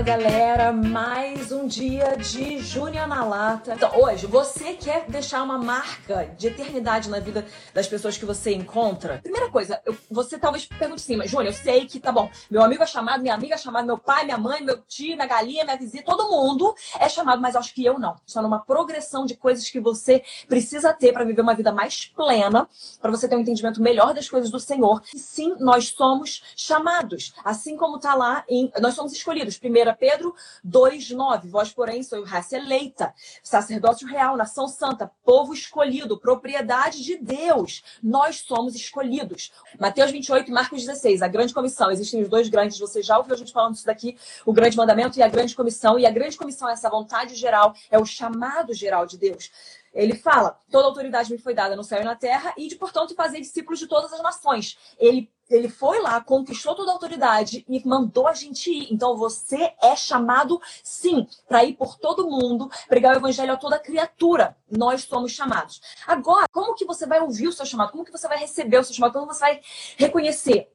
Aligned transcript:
Fala 0.00 0.16
galera, 0.16 0.72
mais 0.72 1.52
um 1.52 1.66
dia 1.66 2.16
de 2.16 2.58
Júnior 2.58 3.06
na 3.06 3.22
Lata. 3.22 3.74
Então, 3.74 4.00
hoje, 4.00 4.26
você 4.26 4.72
quer 4.72 5.04
deixar 5.06 5.42
uma 5.42 5.58
marca 5.58 6.24
de 6.38 6.46
eternidade 6.46 7.10
na 7.10 7.20
vida 7.20 7.44
das 7.74 7.86
pessoas 7.86 8.16
que 8.16 8.24
você 8.24 8.54
encontra? 8.54 9.18
Primeira 9.22 9.50
coisa, 9.50 9.78
eu, 9.84 9.94
você 10.10 10.38
talvez 10.38 10.64
pergunte 10.64 11.02
assim, 11.02 11.16
mas 11.16 11.30
Júnior, 11.30 11.48
eu 11.48 11.52
sei 11.52 11.84
que 11.84 12.00
tá 12.00 12.10
bom, 12.10 12.30
meu 12.50 12.62
amigo 12.62 12.82
é 12.82 12.86
chamado, 12.86 13.20
minha 13.20 13.34
amiga 13.34 13.56
é 13.56 13.58
chamada, 13.58 13.84
meu 13.84 13.98
pai, 13.98 14.24
minha 14.24 14.38
mãe, 14.38 14.64
meu 14.64 14.80
tio, 14.88 15.16
minha 15.16 15.26
galinha, 15.26 15.64
minha 15.64 15.76
vizinha, 15.76 16.02
todo 16.02 16.30
mundo 16.30 16.74
é 16.98 17.06
chamado, 17.06 17.42
mas 17.42 17.54
acho 17.54 17.74
que 17.74 17.84
eu 17.84 17.98
não. 17.98 18.16
Está 18.26 18.40
numa 18.40 18.60
progressão 18.60 19.26
de 19.26 19.36
coisas 19.36 19.68
que 19.68 19.80
você 19.80 20.24
precisa 20.48 20.94
ter 20.94 21.12
para 21.12 21.24
viver 21.24 21.42
uma 21.42 21.54
vida 21.54 21.72
mais 21.72 22.06
plena, 22.06 22.66
para 23.02 23.10
você 23.10 23.28
ter 23.28 23.36
um 23.36 23.40
entendimento 23.40 23.82
melhor 23.82 24.14
das 24.14 24.30
coisas 24.30 24.50
do 24.50 24.58
Senhor. 24.58 25.02
E 25.14 25.18
sim, 25.18 25.56
nós 25.60 25.88
somos 25.88 26.42
chamados, 26.56 27.34
assim 27.44 27.76
como 27.76 27.98
tá 27.98 28.14
lá 28.14 28.44
em. 28.48 28.72
Nós 28.80 28.94
somos 28.94 29.12
escolhidos. 29.12 29.60
1 29.62 29.89
Pedro 29.94 30.34
2,9. 30.66 31.48
Vós, 31.48 31.72
porém, 31.72 32.02
sois 32.02 32.28
raça 32.28 32.56
eleita, 32.56 33.14
sacerdócio 33.42 34.06
real, 34.06 34.36
nação 34.36 34.68
santa, 34.68 35.10
povo 35.24 35.52
escolhido, 35.54 36.18
propriedade 36.18 37.02
de 37.02 37.16
Deus. 37.16 37.82
Nós 38.02 38.40
somos 38.40 38.74
escolhidos. 38.74 39.52
Mateus 39.78 40.10
28 40.10 40.50
e 40.50 40.52
Marcos 40.52 40.80
16, 40.84 41.22
a 41.22 41.28
grande 41.28 41.54
comissão. 41.54 41.90
Existem 41.90 42.22
os 42.22 42.28
dois 42.28 42.48
grandes, 42.48 42.78
você 42.78 43.02
já 43.02 43.18
ouviu 43.18 43.34
a 43.34 43.38
gente 43.38 43.52
falando 43.52 43.74
isso 43.74 43.86
daqui, 43.86 44.16
o 44.44 44.52
grande 44.52 44.76
mandamento 44.76 45.18
e 45.18 45.22
a 45.22 45.28
grande 45.28 45.54
comissão. 45.54 45.98
E 45.98 46.06
a 46.06 46.10
grande 46.10 46.36
comissão 46.36 46.68
é 46.68 46.72
essa 46.72 46.90
vontade 46.90 47.34
geral, 47.34 47.74
é 47.90 47.98
o 47.98 48.04
chamado 48.04 48.72
geral 48.74 49.06
de 49.06 49.18
Deus. 49.18 49.50
Ele 49.92 50.14
fala: 50.14 50.58
toda 50.70 50.86
autoridade 50.86 51.30
me 51.30 51.38
foi 51.38 51.54
dada 51.54 51.76
no 51.76 51.84
céu 51.84 52.00
e 52.00 52.04
na 52.04 52.14
terra, 52.14 52.54
e 52.56 52.68
de, 52.68 52.76
portanto, 52.76 53.14
fazer 53.14 53.40
discípulos 53.40 53.78
de 53.78 53.86
todas 53.86 54.12
as 54.12 54.22
nações. 54.22 54.78
Ele, 54.98 55.30
ele 55.48 55.68
foi 55.68 56.00
lá, 56.00 56.20
conquistou 56.20 56.74
toda 56.74 56.90
a 56.90 56.94
autoridade 56.94 57.64
e 57.68 57.86
mandou 57.86 58.28
a 58.28 58.34
gente 58.34 58.70
ir. 58.70 58.92
Então, 58.92 59.16
você 59.16 59.72
é 59.82 59.96
chamado, 59.96 60.60
sim, 60.82 61.26
para 61.48 61.64
ir 61.64 61.74
por 61.74 61.98
todo 61.98 62.28
mundo, 62.28 62.70
pregar 62.88 63.14
o 63.14 63.18
evangelho 63.18 63.52
a 63.52 63.56
toda 63.56 63.78
criatura. 63.78 64.56
Nós 64.70 65.02
somos 65.02 65.32
chamados. 65.32 65.80
Agora, 66.06 66.46
como 66.52 66.74
que 66.74 66.84
você 66.84 67.06
vai 67.06 67.20
ouvir 67.20 67.48
o 67.48 67.52
seu 67.52 67.66
chamado? 67.66 67.90
Como 67.90 68.04
que 68.04 68.12
você 68.12 68.28
vai 68.28 68.38
receber 68.38 68.78
o 68.78 68.84
seu 68.84 68.94
chamado? 68.94 69.12
Como 69.12 69.26
você 69.26 69.40
vai 69.40 69.60
reconhecer? 69.96 70.68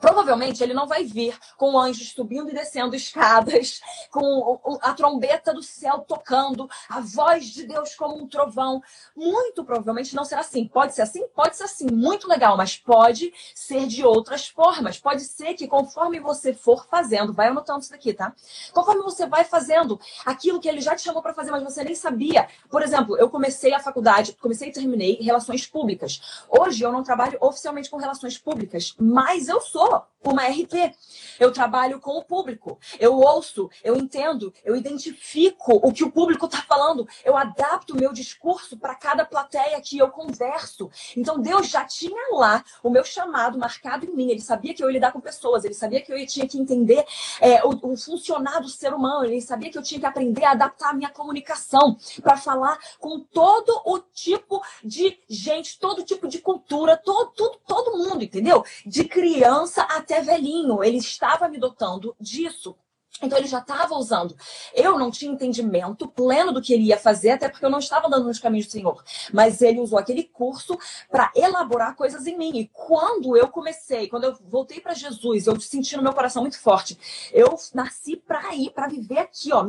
Provavelmente 0.00 0.62
ele 0.62 0.74
não 0.74 0.86
vai 0.86 1.04
vir 1.04 1.38
com 1.56 1.78
anjos 1.78 2.12
subindo 2.12 2.50
e 2.50 2.54
descendo 2.54 2.94
escadas, 2.94 3.80
com 4.10 4.78
a 4.82 4.92
trombeta 4.94 5.52
do 5.52 5.62
céu 5.62 6.04
tocando, 6.06 6.68
a 6.88 7.00
voz 7.00 7.46
de 7.46 7.64
Deus 7.64 7.94
como 7.94 8.16
um 8.16 8.26
trovão. 8.26 8.82
Muito 9.16 9.64
provavelmente 9.64 10.14
não 10.14 10.24
será 10.24 10.40
assim. 10.40 10.66
Pode 10.66 10.94
ser 10.94 11.02
assim? 11.02 11.26
Pode 11.34 11.56
ser 11.56 11.64
assim, 11.64 11.86
muito 11.90 12.28
legal, 12.28 12.56
mas 12.56 12.76
pode 12.76 13.32
ser 13.54 13.86
de 13.86 14.04
outras 14.04 14.48
formas. 14.48 14.98
Pode 14.98 15.22
ser 15.22 15.54
que 15.54 15.66
conforme 15.66 16.20
você 16.20 16.52
for 16.52 16.86
fazendo, 16.86 17.32
vai 17.32 17.48
anotando 17.48 17.80
isso 17.80 17.90
daqui, 17.90 18.12
tá? 18.12 18.32
Conforme 18.72 19.02
você 19.02 19.26
vai 19.26 19.44
fazendo 19.44 19.98
aquilo 20.24 20.60
que 20.60 20.68
ele 20.68 20.80
já 20.80 20.94
te 20.94 21.02
chamou 21.02 21.22
para 21.22 21.34
fazer, 21.34 21.50
mas 21.50 21.62
você 21.62 21.82
nem 21.84 21.94
sabia. 21.94 22.48
Por 22.70 22.82
exemplo, 22.82 23.16
eu 23.16 23.28
comecei 23.28 23.74
a 23.74 23.80
faculdade, 23.80 24.36
comecei 24.40 24.68
e 24.68 24.72
terminei 24.72 25.18
relações 25.20 25.66
públicas. 25.66 26.44
Hoje 26.48 26.84
eu 26.84 26.92
não 26.92 27.02
trabalho 27.02 27.38
oficialmente 27.40 27.90
com 27.90 27.96
relações 27.96 28.38
públicas, 28.38 28.94
mas 28.98 29.48
eu 29.48 29.60
sou 29.60 29.87
uma 30.24 30.46
RP. 30.46 30.94
Eu 31.38 31.52
trabalho 31.52 32.00
com 32.00 32.18
o 32.18 32.24
público. 32.24 32.78
Eu 32.98 33.14
ouço, 33.14 33.70
eu 33.84 33.96
entendo, 33.96 34.52
eu 34.64 34.74
identifico 34.74 35.74
o 35.76 35.92
que 35.92 36.04
o 36.04 36.10
público 36.10 36.46
está 36.46 36.58
falando. 36.62 37.06
Eu 37.24 37.36
adapto 37.36 37.94
o 37.94 37.96
meu 37.98 38.12
discurso 38.12 38.76
para 38.76 38.94
cada 38.94 39.24
plateia 39.24 39.80
que 39.80 39.98
eu 39.98 40.08
converso. 40.08 40.90
Então 41.16 41.40
Deus 41.40 41.68
já 41.68 41.84
tinha 41.84 42.34
lá 42.36 42.64
o 42.82 42.90
meu 42.90 43.04
chamado 43.04 43.58
marcado 43.58 44.06
em 44.06 44.14
mim. 44.14 44.30
Ele 44.30 44.40
sabia 44.40 44.74
que 44.74 44.82
eu 44.82 44.88
ia 44.88 44.94
lidar 44.94 45.12
com 45.12 45.20
pessoas. 45.20 45.64
Ele 45.64 45.74
sabia 45.74 46.00
que 46.00 46.12
eu 46.12 46.26
tinha 46.26 46.46
que 46.46 46.58
entender 46.58 47.04
é, 47.40 47.64
o, 47.64 47.70
o 47.92 47.96
funcionar 47.96 48.60
do 48.60 48.68
ser 48.68 48.92
humano. 48.92 49.26
Ele 49.26 49.40
sabia 49.40 49.70
que 49.70 49.78
eu 49.78 49.82
tinha 49.82 50.00
que 50.00 50.06
aprender 50.06 50.44
a 50.44 50.52
adaptar 50.52 50.90
a 50.90 50.94
minha 50.94 51.10
comunicação 51.10 51.96
para 52.20 52.36
falar 52.36 52.78
com 52.98 53.20
todo 53.20 53.80
o 53.84 54.00
tipo 54.00 54.60
de 54.82 55.18
gente, 55.28 55.78
todo 55.78 56.04
tipo 56.04 56.26
de 56.26 56.40
cultura, 56.40 56.96
todo, 56.96 57.30
todo, 57.30 57.58
todo 57.66 57.98
mundo, 57.98 58.24
entendeu? 58.24 58.64
De 58.84 59.04
criança 59.04 59.77
até 59.82 60.20
velhinho. 60.20 60.82
Ele 60.82 60.98
estava 60.98 61.48
me 61.48 61.58
dotando 61.58 62.14
disso. 62.20 62.76
Então 63.22 63.38
ele 63.38 63.48
já 63.48 63.58
estava 63.58 63.94
usando. 63.94 64.36
Eu 64.74 64.98
não 64.98 65.10
tinha 65.10 65.32
entendimento 65.32 66.08
pleno 66.08 66.52
do 66.52 66.62
que 66.62 66.72
ele 66.72 66.84
ia 66.84 66.98
fazer, 66.98 67.30
até 67.30 67.48
porque 67.48 67.64
eu 67.64 67.70
não 67.70 67.78
estava 67.78 68.06
andando 68.06 68.26
nos 68.26 68.38
caminhos 68.38 68.66
do 68.66 68.72
Senhor. 68.72 69.02
Mas 69.32 69.60
ele 69.62 69.80
usou 69.80 69.98
aquele 69.98 70.24
curso 70.24 70.78
para 71.10 71.32
elaborar 71.34 71.96
coisas 71.96 72.26
em 72.26 72.36
mim. 72.36 72.58
E 72.58 72.68
quando 72.68 73.36
eu 73.36 73.48
comecei, 73.48 74.08
quando 74.08 74.24
eu 74.24 74.36
voltei 74.48 74.80
para 74.80 74.94
Jesus, 74.94 75.46
eu 75.46 75.58
senti 75.60 75.96
no 75.96 76.02
meu 76.02 76.12
coração 76.12 76.42
muito 76.42 76.58
forte. 76.60 76.98
Eu 77.32 77.56
nasci 77.74 78.16
para 78.16 78.54
ir, 78.54 78.70
para 78.70 78.88
viver 78.88 79.18
aqui, 79.18 79.52
ó. 79.52 79.64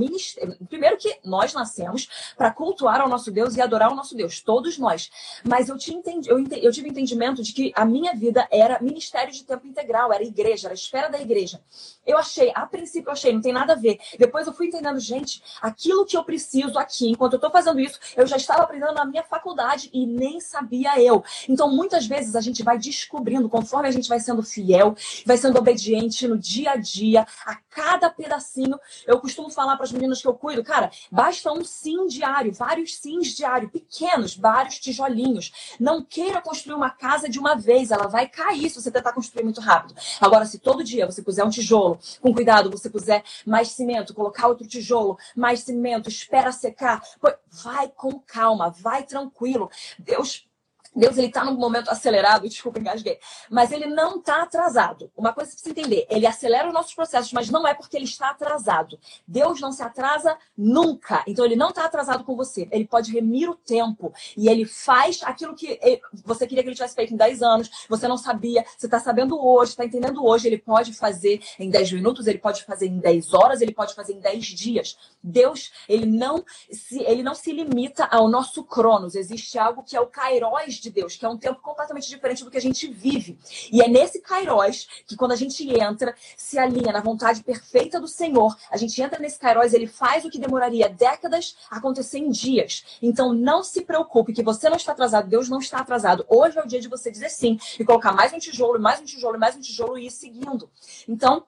Primeiro 0.67 0.97
que 0.97 1.17
nós 1.23 1.53
nascemos 1.53 2.33
para 2.37 2.51
cultuar 2.51 3.01
ao 3.01 3.09
nosso 3.09 3.31
Deus 3.31 3.55
e 3.55 3.61
adorar 3.61 3.89
ao 3.89 3.95
nosso 3.95 4.15
Deus, 4.15 4.41
todos 4.41 4.77
nós. 4.77 5.09
Mas 5.47 5.69
eu, 5.69 5.77
tinha 5.77 5.97
entendi, 5.97 6.29
eu, 6.29 6.39
eu 6.61 6.71
tive 6.71 6.89
entendimento 6.89 7.41
de 7.43 7.53
que 7.53 7.71
a 7.75 7.85
minha 7.85 8.13
vida 8.13 8.47
era 8.51 8.81
ministério 8.81 9.31
de 9.31 9.43
tempo 9.43 9.67
integral, 9.67 10.11
era 10.11 10.23
igreja, 10.23 10.67
era 10.67 10.73
esfera 10.73 11.09
da 11.09 11.19
igreja. 11.19 11.61
Eu 12.05 12.17
achei, 12.17 12.51
a 12.55 12.65
princípio 12.65 13.09
eu 13.09 13.13
achei 13.13 13.31
não 13.39 13.41
tem 13.41 13.53
nada 13.53 13.73
a 13.73 13.75
ver. 13.75 13.97
Depois 14.17 14.45
eu 14.45 14.53
fui 14.53 14.67
entendendo, 14.67 14.99
gente, 14.99 15.41
aquilo 15.61 16.05
que 16.05 16.17
eu 16.17 16.23
preciso 16.23 16.77
aqui, 16.77 17.09
enquanto 17.09 17.33
eu 17.33 17.37
estou 17.37 17.49
fazendo 17.49 17.79
isso, 17.79 17.97
eu 18.15 18.27
já 18.27 18.35
estava 18.35 18.63
aprendendo 18.63 18.93
na 18.93 19.05
minha 19.05 19.23
faculdade 19.23 19.89
e 19.93 20.05
nem 20.05 20.39
sabia 20.41 21.01
eu. 21.01 21.23
Então, 21.47 21.73
muitas 21.73 22.05
vezes 22.05 22.35
a 22.35 22.41
gente 22.41 22.61
vai 22.61 22.77
descobrindo, 22.77 23.49
conforme 23.49 23.87
a 23.87 23.91
gente 23.91 24.09
vai 24.09 24.19
sendo 24.19 24.43
fiel, 24.43 24.95
vai 25.25 25.37
sendo 25.37 25.57
obediente 25.57 26.27
no 26.27 26.37
dia 26.37 26.71
a 26.71 26.75
dia, 26.75 27.25
a 27.45 27.55
cada 27.69 28.09
pedacinho. 28.09 28.77
Eu 29.07 29.19
costumo 29.19 29.49
falar 29.49 29.75
para 29.75 29.85
as 29.85 29.91
meninas 29.91 30.21
que 30.21 30.27
eu 30.27 30.33
cuido, 30.33 30.63
cara, 30.63 30.91
basta 31.09 31.51
um 31.51 31.63
sim 31.63 32.07
diário, 32.07 32.53
vários 32.53 32.95
sims 32.95 33.35
diário, 33.35 33.69
pequenos, 33.69 34.35
vários 34.35 34.79
tijolinhos. 34.79 35.75
Não 35.79 36.03
queira 36.03 36.41
construir 36.41 36.75
uma 36.75 36.89
casa 36.89 37.29
de 37.29 37.39
uma 37.39 37.55
vez, 37.55 37.91
ela 37.91 38.07
vai 38.07 38.27
cair 38.27 38.69
se 38.69 38.81
você 38.81 38.91
tentar 38.91 39.13
construir 39.13 39.43
muito 39.43 39.61
rápido. 39.61 39.95
Agora, 40.19 40.45
se 40.45 40.59
todo 40.59 40.83
dia 40.83 41.05
você 41.05 41.21
puser 41.21 41.45
um 41.45 41.49
tijolo, 41.49 41.99
com 42.21 42.33
cuidado, 42.33 42.69
você 42.69 42.89
puser 42.89 43.23
mais 43.45 43.69
cimento, 43.69 44.13
colocar 44.13 44.47
outro 44.47 44.67
tijolo, 44.67 45.17
mais 45.35 45.61
cimento, 45.61 46.09
espera 46.09 46.51
secar. 46.51 47.01
Vai 47.49 47.89
com 47.89 48.19
calma, 48.19 48.69
vai 48.69 49.03
tranquilo. 49.03 49.69
Deus 49.97 50.48
Deus 50.95 51.17
ele 51.17 51.27
está 51.27 51.43
num 51.43 51.53
momento 51.53 51.89
acelerado, 51.89 52.47
desculpa, 52.47 52.79
engasguei, 52.79 53.19
mas 53.49 53.71
ele 53.71 53.85
não 53.85 54.17
está 54.17 54.43
atrasado. 54.43 55.11
Uma 55.15 55.33
coisa 55.33 55.53
que 55.53 55.61
você 55.61 55.69
entender, 55.69 56.07
ele 56.09 56.25
acelera 56.25 56.67
os 56.67 56.73
nossos 56.73 56.93
processos, 56.93 57.31
mas 57.31 57.49
não 57.49 57.67
é 57.67 57.73
porque 57.73 57.95
ele 57.95 58.05
está 58.05 58.29
atrasado. 58.29 58.99
Deus 59.27 59.61
não 59.61 59.71
se 59.71 59.83
atrasa 59.83 60.37
nunca. 60.57 61.23
Então 61.27 61.45
ele 61.45 61.55
não 61.55 61.69
está 61.69 61.85
atrasado 61.85 62.23
com 62.23 62.35
você. 62.35 62.67
Ele 62.71 62.85
pode 62.85 63.11
remir 63.11 63.49
o 63.49 63.55
tempo 63.55 64.11
e 64.35 64.49
ele 64.49 64.65
faz 64.65 65.21
aquilo 65.23 65.55
que 65.55 65.79
você 66.25 66.47
queria 66.47 66.63
que 66.63 66.69
ele 66.69 66.75
tivesse 66.75 66.95
feito 66.95 67.13
em 67.13 67.17
10 67.17 67.41
anos, 67.41 67.69
você 67.87 68.07
não 68.07 68.17
sabia, 68.17 68.65
você 68.77 68.87
está 68.87 68.99
sabendo 68.99 69.39
hoje, 69.39 69.71
está 69.71 69.85
entendendo 69.85 70.25
hoje, 70.25 70.47
ele 70.47 70.57
pode 70.57 70.93
fazer 70.93 71.41
em 71.59 71.69
10 71.69 71.93
minutos, 71.93 72.27
ele 72.27 72.39
pode 72.39 72.63
fazer 72.63 72.87
em 72.87 72.99
10 72.99 73.33
horas, 73.33 73.61
ele 73.61 73.73
pode 73.73 73.93
fazer 73.93 74.13
em 74.13 74.19
10 74.19 74.45
dias. 74.45 74.97
Deus, 75.21 75.71
ele 75.87 76.05
não 76.05 76.43
se, 76.71 77.01
ele 77.03 77.21
não 77.21 77.35
se 77.35 77.51
limita 77.51 78.05
ao 78.05 78.27
nosso 78.27 78.63
cronos. 78.63 79.15
Existe 79.15 79.57
algo 79.57 79.83
que 79.83 79.95
é 79.95 80.01
o 80.01 80.07
kairos 80.07 80.78
de 80.81 80.89
Deus, 80.89 81.15
que 81.15 81.25
é 81.25 81.29
um 81.29 81.37
tempo 81.37 81.61
completamente 81.61 82.07
diferente 82.07 82.43
do 82.43 82.51
que 82.51 82.57
a 82.57 82.61
gente 82.61 82.87
vive. 82.87 83.37
E 83.71 83.81
é 83.81 83.87
nesse 83.87 84.21
Kairos 84.21 84.87
que 85.05 85.15
quando 85.15 85.31
a 85.31 85.35
gente 85.35 85.67
entra, 85.69 86.15
se 86.37 86.57
alinha 86.57 86.91
na 86.91 87.01
vontade 87.01 87.43
perfeita 87.43 87.99
do 87.99 88.07
Senhor, 88.07 88.55
a 88.71 88.77
gente 88.77 89.01
entra 89.01 89.19
nesse 89.19 89.39
Kairos, 89.39 89.73
ele 89.73 89.87
faz 89.87 90.25
o 90.25 90.29
que 90.29 90.39
demoraria 90.39 90.89
décadas 90.89 91.55
acontecer 91.69 92.19
em 92.19 92.29
dias. 92.29 92.83
Então 93.01 93.33
não 93.33 93.63
se 93.63 93.81
preocupe 93.81 94.33
que 94.33 94.43
você 94.43 94.69
não 94.69 94.77
está 94.77 94.91
atrasado, 94.91 95.29
Deus 95.29 95.49
não 95.49 95.59
está 95.59 95.79
atrasado. 95.79 96.25
Hoje 96.27 96.57
é 96.57 96.63
o 96.63 96.67
dia 96.67 96.79
de 96.79 96.87
você 96.87 97.11
dizer 97.11 97.29
sim 97.29 97.59
e 97.79 97.85
colocar 97.85 98.11
mais 98.11 98.33
um 98.33 98.39
tijolo, 98.39 98.79
mais 98.79 98.99
um 98.99 99.05
tijolo, 99.05 99.39
mais 99.39 99.55
um 99.55 99.61
tijolo 99.61 99.97
e 99.97 100.07
ir 100.07 100.11
seguindo. 100.11 100.69
Então, 101.07 101.45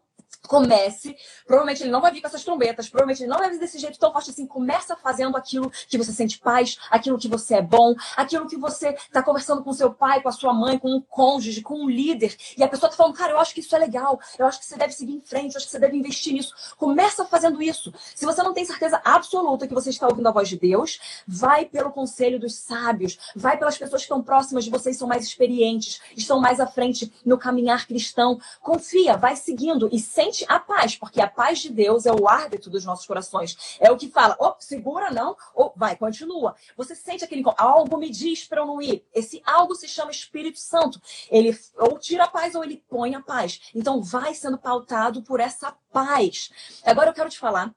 comece. 0.48 1.16
Provavelmente 1.46 1.84
ele 1.84 1.92
não 1.92 2.02
vai 2.02 2.12
vir 2.12 2.22
com 2.22 2.28
essas 2.28 2.44
trombetas, 2.44 2.90
provavelmente 2.90 3.24
ele 3.24 3.30
não 3.30 3.38
vai 3.38 3.50
vir 3.50 3.60
desse 3.60 3.78
jeito 3.78 4.00
tão 4.00 4.12
forte 4.12 4.32
assim. 4.32 4.46
Começa 4.46 4.96
fazendo 4.96 5.36
aquilo 5.38 5.72
que 5.88 5.98
você 5.98 6.12
sente 6.12 6.40
paz, 6.40 6.78
aquilo 6.90 7.18
que 7.18 7.28
você 7.28 7.56
é 7.56 7.62
bom, 7.62 7.96
aquilo 8.16 8.48
que 8.48 8.58
você 8.58 8.90
está 8.90 9.22
conversando 9.24 9.64
com 9.64 9.74
seu 9.74 9.94
pai, 9.94 10.22
com 10.22 10.30
a 10.30 10.32
sua 10.32 10.54
mãe, 10.54 10.78
com 10.78 10.90
um 10.90 11.02
cônjuge, 11.02 11.62
com 11.62 11.76
um 11.76 11.90
líder. 11.90 12.36
E 12.58 12.64
a 12.64 12.68
pessoa 12.68 12.90
está 12.90 12.98
falando, 12.98 13.16
cara, 13.16 13.34
eu 13.34 13.40
acho 13.40 13.54
que 13.54 13.60
isso 13.60 13.76
é 13.76 13.80
legal, 13.80 14.20
eu 14.38 14.46
acho 14.46 14.60
que 14.60 14.66
você 14.66 14.78
deve 14.78 14.94
seguir 14.94 15.14
em 15.14 15.22
frente, 15.22 15.54
eu 15.54 15.58
acho 15.58 15.66
que 15.66 15.72
você 15.72 15.80
deve 15.80 15.98
investir 15.98 16.34
nisso. 16.34 16.54
Começa 16.78 17.26
fazendo 17.26 17.62
isso. 17.62 17.94
Se 18.16 18.26
você 18.26 18.42
não 18.44 18.54
tem 18.54 18.66
certeza 18.66 19.02
absoluta 19.04 19.68
que 19.68 19.74
você 19.74 19.90
está 19.90 20.08
ouvindo 20.08 20.28
a 20.28 20.32
voz 20.32 20.50
de 20.50 20.58
Deus, 20.58 21.00
vai 21.28 21.66
pelo 21.66 21.92
conselho 21.92 22.40
dos 22.40 22.56
sábios, 22.56 23.18
vai 23.36 23.58
pelas 23.58 23.78
pessoas 23.78 24.02
que 24.02 24.06
estão 24.06 24.22
próximas 24.22 24.64
de 24.64 24.70
vocês, 24.70 24.98
são 24.98 25.08
mais 25.08 25.24
experientes, 25.24 26.02
estão 26.16 26.40
mais 26.40 26.60
à 26.60 26.68
frente 26.68 27.12
no 27.26 27.38
caminhar 27.38 27.88
cristão. 27.88 28.40
Confia, 28.62 29.18
vai 29.18 29.36
seguindo 29.36 29.90
e 29.92 30.00
sem 30.00 30.31
sente 30.32 30.46
a 30.48 30.60
paz, 30.60 30.96
porque 30.96 31.22
a 31.22 31.28
paz 31.28 31.60
de 31.60 31.70
Deus 31.70 32.06
é 32.06 32.12
o 32.12 32.28
árbitro 32.28 32.72
dos 32.72 32.86
nossos 32.86 33.06
corações. 33.06 33.78
É 33.80 33.92
o 33.92 33.98
que 33.98 34.10
fala, 34.10 34.38
oh, 34.40 34.56
segura 34.60 35.12
não, 35.12 35.36
ou 35.54 35.74
vai, 35.76 35.96
continua. 35.96 36.56
Você 36.78 36.96
sente 36.96 37.24
aquele 37.24 37.44
algo 37.58 37.98
me 37.98 38.10
diz 38.10 38.46
para 38.46 38.62
eu 38.62 38.66
não 38.66 38.82
ir. 38.82 39.06
Esse 39.14 39.42
algo 39.46 39.76
se 39.76 39.88
chama 39.88 40.12
Espírito 40.12 40.60
Santo. 40.60 41.02
Ele 41.30 41.58
ou 41.78 42.00
tira 42.00 42.24
a 42.24 42.28
paz 42.28 42.56
ou 42.56 42.64
ele 42.64 42.84
põe 42.90 43.14
a 43.14 43.22
paz. 43.22 43.62
Então 43.76 44.02
vai 44.02 44.34
sendo 44.34 44.58
pautado 44.58 45.22
por 45.22 45.40
essa 45.40 45.76
paz. 45.92 46.50
Agora 46.86 47.10
eu 47.10 47.14
quero 47.14 47.30
te 47.30 47.38
falar 47.38 47.74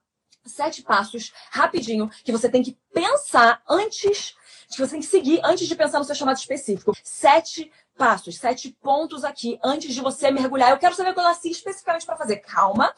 sete 0.47 0.83
passos 0.83 1.33
rapidinho 1.51 2.11
que 2.23 2.31
você 2.31 2.49
tem 2.49 2.63
que 2.63 2.79
pensar 2.93 3.63
antes, 3.69 4.37
que 4.69 4.79
você 4.79 4.93
tem 4.93 5.01
que 5.01 5.07
seguir 5.07 5.41
antes 5.43 5.67
de 5.67 5.75
pensar 5.75 5.99
no 5.99 6.05
seu 6.05 6.15
chamado 6.15 6.37
específico. 6.37 6.93
Sete 7.03 7.73
passos, 7.97 8.37
sete 8.37 8.77
pontos 8.83 9.25
aqui 9.25 9.59
antes 9.63 9.95
de 9.95 10.01
você 10.01 10.31
mergulhar. 10.31 10.71
Eu 10.71 10.79
quero 10.79 10.95
saber 10.95 11.11
o 11.11 11.15
que 11.15 11.21
eu 11.21 11.25
nasci 11.25 11.51
especificamente 11.51 12.07
para 12.07 12.17
fazer. 12.17 12.37
Calma, 12.37 12.95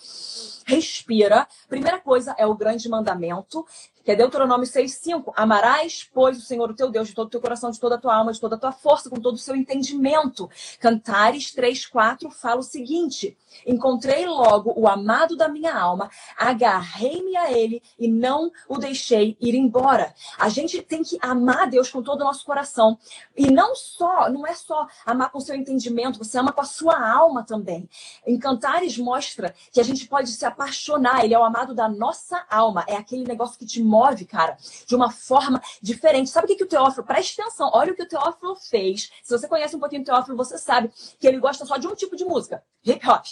respira. 0.67 1.47
Primeira 1.69 2.01
coisa 2.01 2.35
é 2.39 2.47
o 2.47 2.55
grande 2.55 2.89
mandamento 2.89 3.65
que 4.07 4.13
é 4.13 4.15
Deuteronômio 4.15 4.65
6,5. 4.65 5.33
Amarás, 5.35 6.09
pois, 6.15 6.39
o 6.39 6.41
Senhor, 6.41 6.71
o 6.71 6.75
teu 6.75 6.89
Deus, 6.89 7.09
de 7.09 7.15
todo 7.15 7.27
o 7.27 7.31
teu 7.31 7.41
coração, 7.41 7.73
de 7.73 7.81
toda 7.81 7.97
a 7.97 7.99
tua 7.99 8.15
alma, 8.15 8.33
de 8.33 8.41
toda 8.41 8.55
a 8.55 8.59
tua 8.59 8.71
força, 8.71 9.11
com 9.11 9.17
todo 9.17 9.35
o 9.35 9.39
seu 9.39 9.57
entendimento. 9.57 10.49
Cantares 10.79 11.53
3,4 11.53 12.31
fala 12.31 12.61
o 12.61 12.63
seguinte: 12.63 13.37
Encontrei 13.67 14.25
logo 14.25 14.73
o 14.77 14.87
amado 14.87 15.37
da 15.37 15.49
minha 15.49 15.77
alma, 15.77 16.09
agarrei-me 16.37 17.37
a 17.37 17.51
ele 17.51 17.83
e 17.99 18.07
não 18.07 18.53
o 18.69 18.79
deixei 18.79 19.37
ir 19.41 19.57
embora. 19.57 20.15
A 20.39 20.49
gente 20.49 20.81
tem 20.83 21.03
que 21.03 21.19
amar 21.21 21.69
Deus 21.69 21.91
com 21.91 22.01
todo 22.01 22.21
o 22.21 22.25
nosso 22.25 22.45
coração. 22.45 22.97
E 23.37 23.51
não 23.51 23.75
só, 23.75 24.31
não 24.31 24.47
é 24.47 24.55
só 24.55 24.86
amar 25.05 25.31
com 25.31 25.39
o 25.39 25.41
seu 25.41 25.55
entendimento, 25.55 26.19
você 26.19 26.39
ama 26.39 26.53
com 26.53 26.61
a 26.61 26.65
sua 26.65 26.99
alma 27.09 27.45
também. 27.45 27.89
Em 28.27 28.39
Cantares 28.39 28.99
mostra 28.99 29.55
que 29.73 29.81
a 29.81 29.85
gente 29.85 30.07
pode 30.07 30.31
se 30.31 30.45
apaixonar, 30.45 31.25
ele 31.25 31.35
é 31.35 31.39
o 31.39 31.45
amado 31.45 31.75
da 31.75 31.89
nossa 31.89 32.45
alma. 32.51 32.85
É 32.87 32.97
aquele 32.97 33.25
negócio 33.25 33.59
que 33.59 33.67
te 33.67 33.83
move 33.83 34.25
cara, 34.25 34.57
de 34.87 34.95
uma 34.95 35.11
forma 35.11 35.61
diferente. 35.81 36.31
Sabe 36.31 36.47
o 36.47 36.49
que, 36.49 36.57
que 36.57 36.65
o 36.65 36.69
Teófilo, 36.69 37.05
preste 37.05 37.41
atenção, 37.41 37.71
olha 37.73 37.93
o 37.93 37.97
que 37.97 38.03
o 38.03 38.09
Teófilo 38.09 38.57
fez. 38.57 39.11
Se 39.23 39.37
você 39.37 39.49
conhece 39.49 39.77
um 39.77 39.81
pouquinho 39.81 40.03
o 40.03 40.05
Teófilo, 40.05 40.37
você 40.37 40.59
sabe 40.59 40.91
que 41.19 41.27
ele 41.27 41.39
gosta 41.39 41.65
só 41.65 41.77
de 41.77 41.87
um 41.87 41.95
tipo 41.95 42.17
de 42.17 42.25
música, 42.25 42.63
hip 42.85 43.09
hop. 43.09 43.25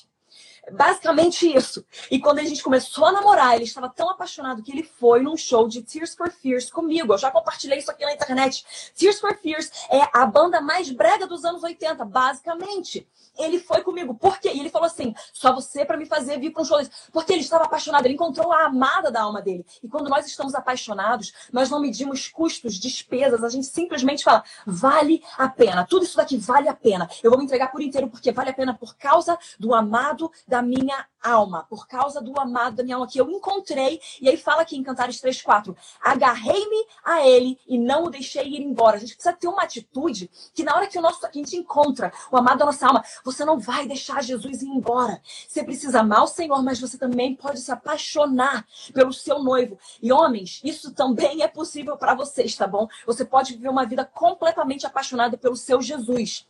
Basicamente 0.72 1.46
isso. 1.52 1.84
E 2.10 2.18
quando 2.18 2.38
a 2.38 2.44
gente 2.44 2.62
começou 2.62 3.06
a 3.06 3.12
namorar, 3.12 3.54
ele 3.54 3.64
estava 3.64 3.88
tão 3.88 4.08
apaixonado 4.08 4.62
que 4.62 4.72
ele 4.72 4.82
foi 4.82 5.20
num 5.20 5.36
show 5.36 5.68
de 5.68 5.82
Tears 5.82 6.14
for 6.14 6.30
Fears 6.30 6.70
comigo. 6.70 7.12
Eu 7.12 7.18
já 7.18 7.30
compartilhei 7.30 7.78
isso 7.78 7.90
aqui 7.90 8.04
na 8.04 8.14
internet. 8.14 8.64
Tears 8.94 9.20
for 9.20 9.36
Fears 9.36 9.70
é 9.90 10.08
a 10.12 10.24
banda 10.24 10.60
mais 10.60 10.90
brega 10.90 11.26
dos 11.26 11.44
anos 11.44 11.62
80, 11.62 12.04
basicamente. 12.04 13.06
Ele 13.38 13.58
foi 13.58 13.82
comigo. 13.82 14.14
Por 14.14 14.38
quê? 14.38 14.52
E 14.54 14.60
ele 14.60 14.70
falou 14.70 14.86
assim: 14.86 15.14
só 15.32 15.52
você 15.52 15.84
para 15.84 15.96
me 15.96 16.06
fazer 16.06 16.38
vir 16.38 16.50
para 16.50 16.62
um 16.62 16.64
show 16.64 16.78
desse. 16.78 16.90
Porque 17.12 17.32
ele 17.32 17.42
estava 17.42 17.64
apaixonado, 17.64 18.06
ele 18.06 18.14
encontrou 18.14 18.52
a 18.52 18.66
amada 18.66 19.10
da 19.10 19.22
alma 19.22 19.42
dele. 19.42 19.66
E 19.82 19.88
quando 19.88 20.08
nós 20.08 20.26
estamos 20.26 20.54
apaixonados, 20.54 21.32
nós 21.52 21.68
não 21.68 21.80
medimos 21.80 22.28
custos, 22.28 22.78
despesas, 22.78 23.42
a 23.42 23.48
gente 23.48 23.66
simplesmente 23.66 24.22
fala: 24.22 24.44
vale 24.64 25.22
a 25.36 25.48
pena. 25.48 25.84
Tudo 25.84 26.04
isso 26.04 26.16
daqui 26.16 26.36
vale 26.36 26.68
a 26.68 26.74
pena. 26.74 27.08
Eu 27.22 27.30
vou 27.30 27.38
me 27.38 27.44
entregar 27.44 27.72
por 27.72 27.82
inteiro 27.82 28.08
porque 28.08 28.30
vale 28.32 28.50
a 28.50 28.54
pena 28.54 28.72
por 28.72 28.96
causa 28.96 29.36
do 29.58 29.74
amado 29.74 30.30
da 30.46 30.53
minha 30.62 31.06
alma, 31.24 31.64
por 31.64 31.88
causa 31.88 32.20
do 32.20 32.38
amado 32.38 32.76
da 32.76 32.82
minha 32.82 32.96
alma 32.96 33.08
que 33.08 33.18
eu 33.18 33.30
encontrei. 33.30 34.00
E 34.20 34.28
aí 34.28 34.36
fala 34.36 34.62
aqui 34.62 34.76
em 34.76 34.82
Cantares 34.82 35.20
3:4, 35.20 35.74
agarrei-me 36.00 36.86
a 37.02 37.26
ele 37.26 37.58
e 37.66 37.78
não 37.78 38.04
o 38.04 38.10
deixei 38.10 38.46
ir 38.46 38.62
embora. 38.62 38.96
A 38.96 39.00
gente 39.00 39.14
precisa 39.14 39.34
ter 39.34 39.48
uma 39.48 39.62
atitude 39.62 40.30
que 40.52 40.62
na 40.62 40.74
hora 40.76 40.86
que 40.86 40.98
o 40.98 41.02
nosso 41.02 41.20
que 41.20 41.26
a 41.26 41.32
gente 41.32 41.56
encontra 41.56 42.12
o 42.30 42.36
amado 42.36 42.58
da 42.58 42.66
nossa 42.66 42.86
alma, 42.86 43.02
você 43.24 43.44
não 43.44 43.58
vai 43.58 43.86
deixar 43.86 44.22
Jesus 44.22 44.62
ir 44.62 44.68
embora. 44.68 45.20
Você 45.48 45.64
precisa 45.64 46.00
amar 46.00 46.24
o 46.24 46.26
Senhor, 46.26 46.62
mas 46.62 46.80
você 46.80 46.98
também 46.98 47.34
pode 47.34 47.60
se 47.60 47.72
apaixonar 47.72 48.66
pelo 48.92 49.12
seu 49.12 49.42
noivo. 49.42 49.78
E 50.02 50.12
homens, 50.12 50.60
isso 50.62 50.92
também 50.92 51.42
é 51.42 51.48
possível 51.48 51.96
para 51.96 52.14
vocês, 52.14 52.54
tá 52.54 52.66
bom? 52.66 52.86
Você 53.06 53.24
pode 53.24 53.54
viver 53.54 53.68
uma 53.68 53.86
vida 53.86 54.04
completamente 54.04 54.86
apaixonada 54.86 55.38
pelo 55.38 55.56
seu 55.56 55.80
Jesus. 55.80 56.46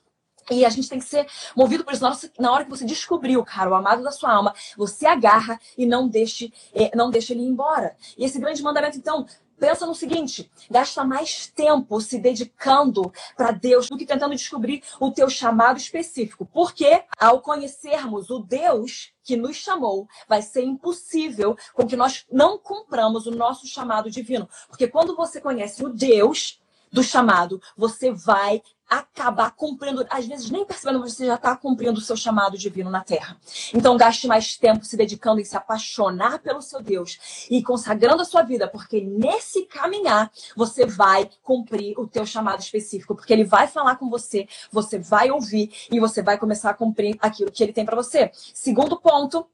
E 0.51 0.65
a 0.65 0.69
gente 0.69 0.89
tem 0.89 0.99
que 0.99 1.05
ser 1.05 1.27
movido 1.57 1.85
por 1.85 1.95
isso. 1.95 2.05
Na 2.39 2.53
hora 2.53 2.65
que 2.65 2.71
você 2.71 2.85
descobriu, 2.85 3.43
cara, 3.45 3.71
o 3.71 3.75
amado 3.75 4.03
da 4.03 4.13
sua 4.13 4.33
alma, 4.33 4.55
você 4.77 5.07
agarra 5.07 5.59
e 5.77 5.87
não 5.87 6.09
deixe, 6.09 6.53
eh, 6.75 6.91
não 6.95 7.11
deixe 7.11 7.33
ele 7.33 7.43
ir 7.43 7.47
embora. 7.47 7.97
E 8.17 8.25
esse 8.25 8.39
grande 8.39 8.63
mandamento, 8.63 8.99
então, 8.99 9.27
pensa 9.59 9.87
no 9.87 9.95
seguinte: 9.95 10.51
gasta 10.71 11.05
mais 11.05 11.47
tempo 11.47 12.01
se 12.01 12.19
dedicando 12.19 13.13
para 13.37 13.51
Deus 13.51 13.89
do 13.89 13.97
que 13.97 14.07
tentando 14.07 14.35
descobrir 14.35 14.83
o 15.01 15.11
teu 15.11 15.29
chamado 15.29 15.79
específico. 15.79 16.47
Porque 16.53 17.05
ao 17.19 17.41
conhecermos 17.41 18.31
o 18.31 18.39
Deus 18.39 19.13
que 19.23 19.37
nos 19.37 19.57
chamou, 19.57 20.07
vai 20.29 20.43
ser 20.43 20.63
impossível 20.63 21.57
com 21.73 21.87
que 21.87 21.97
nós 21.97 22.27
não 22.31 22.59
cumpramos 22.59 23.27
o 23.27 23.31
nosso 23.31 23.67
chamado 23.67 24.11
divino. 24.11 24.49
Porque 24.69 24.87
quando 24.87 25.17
você 25.17 25.41
conhece 25.41 25.85
o 25.85 25.89
Deus 25.89 26.61
do 26.95 27.03
chamado, 27.03 27.61
você 27.77 28.13
vai 28.13 28.63
acabar 28.89 29.51
cumprindo, 29.51 30.07
às 30.09 30.27
vezes 30.27 30.49
nem 30.49 30.65
percebendo, 30.65 31.01
mas 31.01 31.15
você 31.15 31.27
já 31.27 31.35
está 31.35 31.57
cumprindo 31.57 31.99
o 31.99 32.03
seu 32.03 32.17
chamado 32.17 32.57
divino 32.57 32.89
na 32.89 33.03
Terra. 33.03 33.37
Então 33.75 33.97
gaste 33.97 34.29
mais 34.29 34.57
tempo 34.57 34.85
se 34.85 34.97
dedicando 34.97 35.41
em 35.41 35.45
se 35.45 35.57
apaixonar 35.57 36.39
pelo 36.39 36.63
seu 36.63 36.81
Deus 36.81 37.47
e 37.51 37.65
consagrando 37.65 38.23
a 38.23 38.25
sua 38.25 38.43
vida, 38.43 38.69
porque 38.69 39.01
nesse 39.01 39.67
caminhar 39.67 40.31
você 40.57 40.87
vai 40.87 41.29
cumprir 41.43 41.99
o 41.99 42.07
teu 42.07 42.25
chamado 42.25 42.61
específico, 42.61 43.17
porque 43.17 43.33
ele 43.33 43.45
vai 43.45 43.67
falar 43.67 43.97
com 43.97 44.09
você, 44.09 44.47
você 44.71 44.97
vai 44.97 45.33
ouvir 45.33 45.73
e 45.91 45.99
você 45.99 46.23
vai 46.23 46.39
começar 46.39 46.71
a 46.71 46.75
cumprir 46.75 47.17
aquilo 47.21 47.51
que 47.51 47.65
ele 47.65 47.73
tem 47.73 47.85
para 47.85 47.97
você. 47.97 48.31
Segundo 48.55 49.01
ponto, 49.01 49.45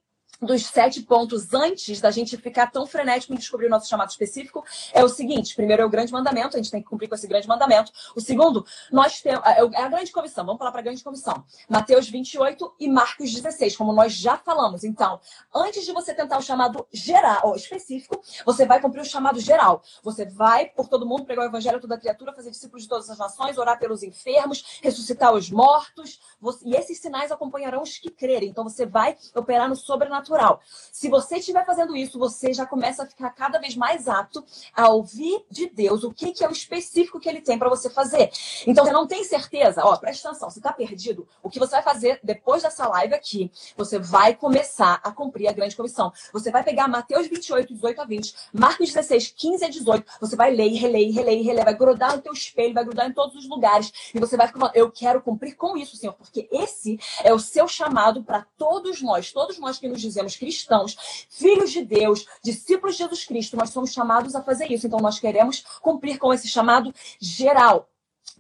dos 0.41 0.67
sete 0.67 1.03
pontos 1.03 1.53
antes 1.53 2.01
da 2.01 2.11
gente 2.11 2.37
ficar 2.37 2.71
tão 2.71 2.87
frenético 2.87 3.33
em 3.33 3.37
descobrir 3.37 3.67
o 3.67 3.71
nosso 3.71 3.89
chamado 3.89 4.09
específico 4.09 4.65
é 4.93 5.05
o 5.05 5.09
seguinte: 5.09 5.55
primeiro 5.55 5.83
é 5.83 5.85
o 5.85 5.91
grande 5.91 6.13
mandamento, 6.13 6.57
a 6.57 6.59
gente 6.59 6.71
tem 6.71 6.83
que 6.83 6.89
cumprir 6.89 7.09
com 7.09 7.15
esse 7.15 7.27
grande 7.27 7.47
mandamento. 7.47 7.93
O 8.17 8.21
segundo, 8.21 8.65
nós 8.91 9.21
temos. 9.21 9.45
É, 9.45 9.61
é 9.61 9.83
a 9.85 9.89
grande 9.89 10.11
comissão, 10.11 10.45
vamos 10.45 10.59
falar 10.59 10.73
para 10.73 10.81
a 10.81 10.85
grande 10.85 11.05
comissão. 11.05 11.45
Mateus 11.69 12.09
28 12.09 12.75
e 12.81 12.89
Marcos 12.89 13.33
16, 13.33 13.77
como 13.77 13.93
nós 13.93 14.13
já 14.15 14.37
falamos. 14.39 14.83
Então, 14.83 15.21
antes 15.55 15.85
de 15.85 15.93
você 15.93 16.15
tentar 16.15 16.39
o 16.39 16.43
chamado 16.43 16.87
geral, 16.93 17.41
ou 17.45 17.57
específico, 17.57 18.21
você 18.45 18.65
vai 18.65 18.81
cumprir 18.81 19.03
o 19.03 19.05
chamado 19.05 19.39
geral. 19.39 19.83
Você 20.03 20.25
vai 20.25 20.67
por 20.67 20.89
todo 20.89 21.07
mundo, 21.07 21.25
pregar 21.25 21.45
o 21.45 21.49
evangelho 21.49 21.77
a 21.77 21.81
toda 21.81 21.99
criatura, 21.99 22.33
fazer 22.33 22.51
discípulos 22.51 22.85
de 22.85 22.89
todas 22.89 23.11
as 23.11 23.19
nações, 23.19 23.59
orar 23.59 23.79
pelos 23.79 24.03
enfermos, 24.03 24.81
ressuscitar 24.83 25.35
os 25.35 25.51
mortos. 25.51 26.19
E 26.65 26.75
esses 26.75 26.99
sinais 26.99 27.31
acompanharão 27.31 27.83
os 27.83 27.99
que 27.99 28.11
crerem. 28.11 28.49
Então, 28.49 28.65
você 28.65 28.87
vai 28.87 29.17
operar 29.35 29.69
no 29.69 29.77
sobrenatural 29.77 30.30
natural. 30.31 30.61
Se 30.93 31.09
você 31.09 31.37
estiver 31.37 31.65
fazendo 31.67 31.97
isso, 31.97 32.19
você 32.19 32.53
já 32.53 32.65
começa 32.65 33.03
a 33.03 33.07
ficar 33.07 33.31
cada 33.31 33.59
vez 33.59 33.75
mais 33.75 34.07
apto 34.09 34.45
a 34.75 34.89
ouvir 34.89 35.45
de 35.51 35.69
Deus 35.69 36.05
o 36.05 36.13
que, 36.13 36.33
que 36.33 36.45
é 36.45 36.49
o 36.49 36.53
específico 36.53 37.19
que 37.19 37.29
ele 37.29 37.41
tem 37.41 37.59
para 37.59 37.69
você 37.69 37.91
fazer. 37.91 38.31
Então, 38.67 38.85
você 38.85 38.93
não 38.93 39.07
tem 39.07 39.25
certeza, 39.25 39.83
ó, 39.85 39.97
presta 39.97 40.29
atenção, 40.29 40.51
você 40.51 40.59
está 40.59 40.73
perdido, 40.73 41.27
o 41.43 41.51
que 41.51 41.59
você 41.59 41.73
vai 41.73 41.83
fazer 41.83 42.21
depois 42.23 42.63
dessa 42.63 42.87
live 42.89 43.15
aqui, 43.15 43.51
você 43.77 43.99
vai 43.99 44.35
começar 44.35 45.01
a 45.03 45.11
cumprir 45.11 45.49
a 45.49 45.53
grande 45.53 45.75
comissão. 45.75 46.13
Você 46.33 46.51
vai 46.51 46.63
pegar 46.63 46.87
Mateus 46.87 47.27
28, 47.27 47.75
18 47.75 48.01
a 48.01 48.05
20, 48.05 48.35
Marcos 48.53 48.89
16, 48.93 49.35
15 49.37 49.65
a 49.65 49.69
18, 49.69 50.13
você 50.21 50.37
vai 50.37 50.55
ler, 50.55 50.71
reler, 50.75 51.13
reler, 51.13 51.43
reler, 51.43 51.65
vai 51.65 51.75
grudar 51.75 52.15
no 52.15 52.23
teu 52.23 52.33
espelho, 52.33 52.75
vai 52.75 52.85
grudar 52.85 53.09
em 53.09 53.13
todos 53.13 53.35
os 53.37 53.49
lugares, 53.49 53.93
e 54.15 54.21
você 54.21 54.37
vai 54.37 54.47
ficar, 54.47 54.71
eu 54.75 54.91
quero 54.91 55.21
cumprir 55.21 55.57
com 55.57 55.77
isso, 55.77 55.97
Senhor, 55.97 56.13
porque 56.13 56.49
esse 56.53 56.99
é 57.25 57.33
o 57.33 57.39
seu 57.39 57.67
chamado 57.67 58.23
para 58.23 58.47
todos 58.57 59.01
nós, 59.03 59.33
todos 59.33 59.59
nós 59.59 59.79
que 59.79 59.89
nos 59.89 60.01
dizemos 60.01 60.20
dizemos 60.21 60.37
cristãos, 60.37 61.27
filhos 61.29 61.71
de 61.71 61.85
Deus, 61.85 62.27
discípulos 62.43 62.97
de 62.97 63.03
Jesus 63.03 63.25
Cristo, 63.25 63.57
nós 63.57 63.71
somos 63.71 63.93
chamados 63.93 64.35
a 64.35 64.43
fazer 64.43 64.71
isso. 64.71 64.87
Então, 64.87 65.01
nós 65.01 65.19
queremos 65.19 65.65
cumprir 65.81 66.19
com 66.19 66.33
esse 66.33 66.49
chamado 66.49 66.93
geral 67.21 67.89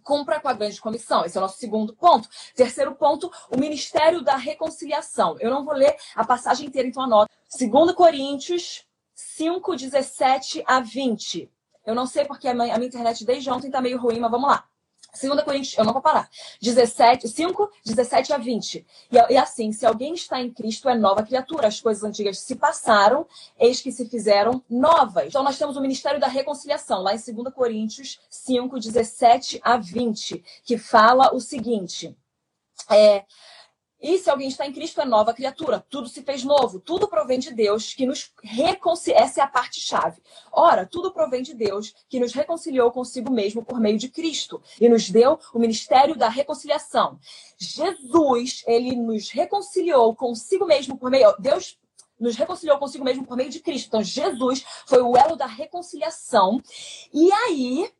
cumpra 0.02 0.40
com 0.40 0.48
a 0.48 0.54
grande 0.54 0.80
comissão. 0.80 1.24
Esse 1.24 1.36
é 1.36 1.40
o 1.40 1.42
nosso 1.42 1.58
segundo 1.58 1.94
ponto. 1.94 2.26
Terceiro 2.56 2.94
ponto, 2.94 3.30
o 3.50 3.60
ministério 3.60 4.22
da 4.22 4.34
reconciliação. 4.34 5.36
Eu 5.38 5.50
não 5.50 5.62
vou 5.62 5.74
ler 5.74 5.94
a 6.16 6.24
passagem 6.24 6.66
inteira, 6.66 6.88
então 6.88 7.02
anota. 7.02 7.30
2 7.56 7.92
Coríntios 7.92 8.86
5, 9.14 9.76
17 9.76 10.64
a 10.66 10.80
20. 10.80 11.52
Eu 11.84 11.94
não 11.94 12.06
sei 12.06 12.24
porque 12.24 12.48
a 12.48 12.54
minha 12.54 12.74
internet 12.78 13.24
desde 13.24 13.50
ontem 13.50 13.66
está 13.66 13.80
meio 13.80 13.98
ruim, 13.98 14.18
mas 14.18 14.30
vamos 14.30 14.48
lá. 14.48 14.69
Segunda 15.12 15.42
Coríntios, 15.42 15.76
eu 15.76 15.84
não 15.84 15.92
vou 15.92 16.02
parar. 16.02 16.28
17, 16.60 17.28
5, 17.28 17.70
17 17.84 18.32
a 18.32 18.38
20. 18.38 18.86
E, 19.10 19.32
e, 19.32 19.36
assim, 19.36 19.72
se 19.72 19.84
alguém 19.84 20.14
está 20.14 20.40
em 20.40 20.50
Cristo, 20.50 20.88
é 20.88 20.94
nova 20.94 21.22
criatura. 21.22 21.68
As 21.68 21.80
coisas 21.80 22.04
antigas 22.04 22.38
se 22.38 22.56
passaram, 22.56 23.26
eis 23.58 23.80
que 23.80 23.92
se 23.92 24.08
fizeram 24.08 24.62
novas. 24.68 25.26
Então, 25.26 25.42
nós 25.42 25.58
temos 25.58 25.76
o 25.76 25.80
Ministério 25.80 26.20
da 26.20 26.28
Reconciliação, 26.28 27.02
lá 27.02 27.14
em 27.14 27.18
2 27.18 27.54
Coríntios 27.54 28.20
5, 28.28 28.78
17 28.78 29.60
a 29.62 29.76
20, 29.76 30.42
que 30.64 30.78
fala 30.78 31.34
o 31.34 31.40
seguinte. 31.40 32.16
É, 32.88 33.24
E 34.00 34.18
se 34.18 34.30
alguém 34.30 34.48
está 34.48 34.66
em 34.66 34.72
Cristo, 34.72 35.00
é 35.00 35.04
nova 35.04 35.34
criatura. 35.34 35.84
Tudo 35.90 36.08
se 36.08 36.22
fez 36.22 36.42
novo. 36.42 36.80
Tudo 36.80 37.08
provém 37.08 37.38
de 37.38 37.52
Deus, 37.52 37.92
que 37.92 38.06
nos 38.06 38.32
reconcilia. 38.42 39.20
Essa 39.20 39.40
é 39.40 39.44
a 39.44 39.46
parte 39.46 39.80
chave. 39.80 40.22
Ora, 40.50 40.86
tudo 40.86 41.12
provém 41.12 41.42
de 41.42 41.54
Deus, 41.54 41.94
que 42.08 42.18
nos 42.18 42.32
reconciliou 42.32 42.90
consigo 42.90 43.30
mesmo 43.30 43.64
por 43.64 43.78
meio 43.78 43.98
de 43.98 44.08
Cristo. 44.08 44.62
E 44.80 44.88
nos 44.88 45.10
deu 45.10 45.38
o 45.52 45.58
ministério 45.58 46.16
da 46.16 46.28
reconciliação. 46.28 47.18
Jesus, 47.58 48.62
ele 48.66 48.96
nos 48.96 49.30
reconciliou 49.30 50.14
consigo 50.14 50.64
mesmo 50.64 50.96
por 50.96 51.10
meio. 51.10 51.34
Deus 51.38 51.78
nos 52.18 52.36
reconciliou 52.36 52.78
consigo 52.78 53.04
mesmo 53.04 53.24
por 53.24 53.36
meio 53.36 53.50
de 53.50 53.60
Cristo. 53.60 53.88
Então, 53.88 54.02
Jesus 54.02 54.64
foi 54.86 55.00
o 55.00 55.16
elo 55.16 55.36
da 55.36 55.46
reconciliação. 55.46 56.62
E 57.12 57.32
aí, 57.32 57.90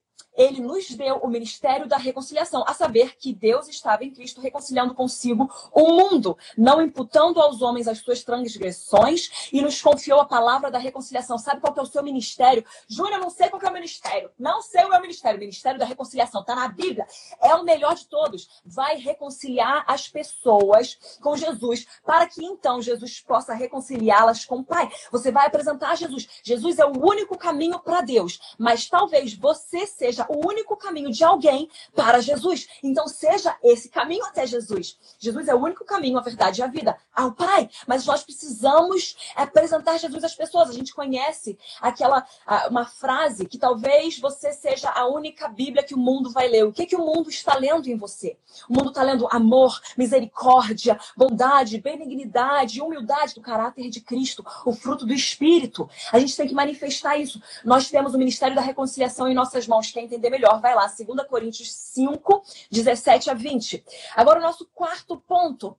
ele 0.40 0.60
nos 0.60 0.90
deu 0.90 1.16
o 1.16 1.28
ministério 1.28 1.86
da 1.86 1.98
reconciliação, 1.98 2.64
a 2.66 2.72
saber 2.72 3.16
que 3.16 3.32
Deus 3.32 3.68
estava 3.68 4.04
em 4.04 4.10
Cristo 4.10 4.40
reconciliando 4.40 4.94
consigo 4.94 5.50
o 5.70 5.92
mundo, 5.92 6.36
não 6.56 6.80
imputando 6.80 7.40
aos 7.40 7.60
homens 7.60 7.86
as 7.86 7.98
suas 7.98 8.24
transgressões 8.24 9.50
e 9.52 9.60
nos 9.60 9.82
confiou 9.82 10.18
a 10.18 10.24
palavra 10.24 10.70
da 10.70 10.78
reconciliação. 10.78 11.36
Sabe 11.36 11.60
qual 11.60 11.74
que 11.74 11.80
é 11.80 11.82
o 11.82 11.86
seu 11.86 12.02
ministério? 12.02 12.64
Júnior, 12.88 13.20
não 13.20 13.28
sei 13.28 13.50
qual 13.50 13.60
que 13.60 13.66
é 13.66 13.70
o 13.70 13.72
ministério. 13.72 14.30
Não 14.38 14.62
sei 14.62 14.84
o 14.84 14.88
meu 14.88 15.00
ministério. 15.00 15.36
O 15.36 15.40
ministério 15.40 15.78
da 15.78 15.84
reconciliação 15.84 16.40
está 16.40 16.54
na 16.54 16.68
Bíblia. 16.68 17.06
É 17.42 17.54
o 17.54 17.62
melhor 17.62 17.94
de 17.94 18.06
todos. 18.06 18.48
Vai 18.64 18.96
reconciliar 18.96 19.84
as 19.86 20.08
pessoas 20.08 20.98
com 21.20 21.36
Jesus, 21.36 21.86
para 22.04 22.26
que 22.26 22.42
então 22.42 22.80
Jesus 22.80 23.20
possa 23.20 23.52
reconciliá-las 23.52 24.46
com 24.46 24.56
o 24.56 24.64
Pai. 24.64 24.90
Você 25.12 25.30
vai 25.30 25.46
apresentar 25.46 25.96
Jesus. 25.96 26.26
Jesus 26.42 26.78
é 26.78 26.86
o 26.86 26.98
único 26.98 27.36
caminho 27.36 27.78
para 27.78 28.00
Deus, 28.00 28.40
mas 28.58 28.88
talvez 28.88 29.34
você 29.34 29.86
seja 29.86 30.29
o 30.30 30.46
único 30.46 30.76
caminho 30.76 31.10
de 31.10 31.24
alguém 31.24 31.68
para 31.94 32.20
Jesus. 32.20 32.68
Então, 32.82 33.08
seja 33.08 33.56
esse 33.62 33.88
caminho 33.88 34.24
até 34.24 34.46
Jesus. 34.46 34.96
Jesus 35.18 35.48
é 35.48 35.54
o 35.54 35.58
único 35.58 35.84
caminho, 35.84 36.18
a 36.18 36.22
verdade 36.22 36.60
e 36.60 36.64
a 36.64 36.68
vida 36.68 36.96
ao 37.14 37.32
Pai. 37.32 37.68
Mas 37.86 38.06
nós 38.06 38.22
precisamos 38.22 39.16
apresentar 39.34 39.98
Jesus 39.98 40.22
às 40.22 40.34
pessoas. 40.34 40.70
A 40.70 40.72
gente 40.72 40.94
conhece 40.94 41.58
aquela 41.80 42.24
uma 42.70 42.84
frase 42.84 43.46
que 43.46 43.58
talvez 43.58 44.18
você 44.18 44.52
seja 44.52 44.90
a 44.90 45.06
única 45.06 45.48
Bíblia 45.48 45.82
que 45.82 45.94
o 45.94 45.98
mundo 45.98 46.30
vai 46.30 46.48
ler. 46.48 46.64
O 46.64 46.72
que, 46.72 46.86
que 46.86 46.96
o 46.96 47.04
mundo 47.04 47.28
está 47.28 47.56
lendo 47.56 47.88
em 47.88 47.96
você? 47.96 48.36
O 48.68 48.74
mundo 48.74 48.90
está 48.90 49.02
lendo 49.02 49.26
amor, 49.30 49.80
misericórdia, 49.96 50.98
bondade, 51.16 51.80
benignidade, 51.80 52.80
humildade 52.80 53.34
do 53.34 53.40
caráter 53.40 53.88
de 53.88 54.00
Cristo, 54.00 54.44
o 54.64 54.72
fruto 54.72 55.04
do 55.04 55.12
Espírito. 55.12 55.88
A 56.12 56.18
gente 56.18 56.36
tem 56.36 56.46
que 56.46 56.54
manifestar 56.54 57.16
isso. 57.16 57.42
Nós 57.64 57.90
temos 57.90 58.14
o 58.14 58.18
ministério 58.18 58.54
da 58.54 58.62
reconciliação 58.62 59.28
em 59.28 59.34
nossas 59.34 59.66
mãos. 59.66 59.90
Quem 59.90 60.08
entender 60.10 60.30
melhor, 60.30 60.60
vai 60.60 60.74
lá, 60.74 60.86
2 60.86 61.26
Coríntios 61.28 61.72
5, 61.72 62.42
17 62.70 63.30
a 63.30 63.34
20. 63.34 63.84
Agora, 64.16 64.38
o 64.38 64.42
nosso 64.42 64.66
quarto 64.74 65.16
ponto 65.16 65.76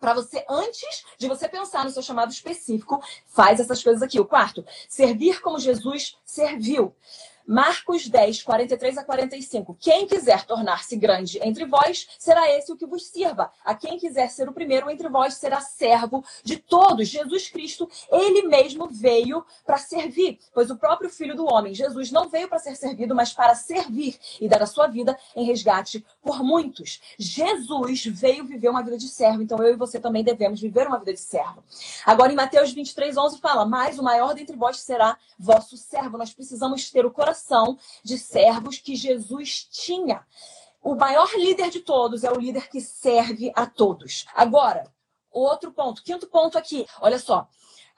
para 0.00 0.14
você, 0.14 0.44
antes 0.48 1.04
de 1.18 1.28
você 1.28 1.48
pensar 1.48 1.84
no 1.84 1.90
seu 1.90 2.02
chamado 2.02 2.32
específico, 2.32 3.02
faz 3.26 3.60
essas 3.60 3.82
coisas 3.82 4.02
aqui. 4.02 4.18
O 4.18 4.24
quarto, 4.24 4.64
servir 4.88 5.40
como 5.40 5.58
Jesus 5.58 6.16
serviu. 6.24 6.94
Marcos 7.50 8.08
10, 8.08 8.44
43 8.44 8.98
a 8.98 9.02
45. 9.02 9.76
Quem 9.80 10.06
quiser 10.06 10.44
tornar-se 10.44 10.94
grande 10.94 11.40
entre 11.42 11.64
vós, 11.64 12.06
será 12.16 12.48
esse 12.48 12.70
o 12.70 12.76
que 12.76 12.86
vos 12.86 13.08
sirva. 13.08 13.50
A 13.64 13.74
quem 13.74 13.98
quiser 13.98 14.30
ser 14.30 14.48
o 14.48 14.52
primeiro 14.52 14.88
entre 14.88 15.08
vós, 15.08 15.34
será 15.34 15.60
servo 15.60 16.24
de 16.44 16.58
todos. 16.58 17.08
Jesus 17.08 17.50
Cristo, 17.50 17.90
ele 18.08 18.42
mesmo 18.42 18.86
veio 18.88 19.44
para 19.66 19.78
servir, 19.78 20.38
pois 20.54 20.70
o 20.70 20.76
próprio 20.76 21.10
Filho 21.10 21.34
do 21.34 21.44
Homem, 21.44 21.74
Jesus, 21.74 22.12
não 22.12 22.28
veio 22.28 22.48
para 22.48 22.60
ser 22.60 22.76
servido, 22.76 23.16
mas 23.16 23.32
para 23.32 23.56
servir 23.56 24.16
e 24.40 24.48
dar 24.48 24.62
a 24.62 24.66
sua 24.66 24.86
vida 24.86 25.18
em 25.34 25.44
resgate 25.44 26.06
por 26.22 26.44
muitos. 26.44 27.00
Jesus 27.18 28.04
veio 28.04 28.44
viver 28.44 28.68
uma 28.68 28.84
vida 28.84 28.96
de 28.96 29.08
servo, 29.08 29.42
então 29.42 29.58
eu 29.58 29.72
e 29.74 29.76
você 29.76 29.98
também 29.98 30.22
devemos 30.22 30.60
viver 30.60 30.86
uma 30.86 31.00
vida 31.00 31.14
de 31.14 31.20
servo. 31.20 31.64
Agora, 32.06 32.32
em 32.32 32.36
Mateus 32.36 32.70
23, 32.70 33.16
11, 33.16 33.40
fala: 33.40 33.66
Mas 33.66 33.98
o 33.98 34.04
maior 34.04 34.34
dentre 34.34 34.54
vós 34.54 34.78
será 34.78 35.18
vosso 35.36 35.76
servo. 35.76 36.16
Nós 36.16 36.32
precisamos 36.32 36.88
ter 36.92 37.04
o 37.04 37.10
coração 37.10 37.39
de 38.02 38.18
servos 38.18 38.78
que 38.78 38.94
Jesus 38.96 39.68
tinha. 39.70 40.24
O 40.82 40.94
maior 40.94 41.30
líder 41.34 41.70
de 41.70 41.80
todos 41.80 42.24
é 42.24 42.30
o 42.30 42.40
líder 42.40 42.68
que 42.68 42.80
serve 42.80 43.52
a 43.54 43.66
todos. 43.66 44.24
Agora, 44.34 44.90
outro 45.30 45.72
ponto, 45.72 46.02
quinto 46.02 46.26
ponto 46.26 46.56
aqui, 46.56 46.86
olha 47.00 47.18
só. 47.18 47.48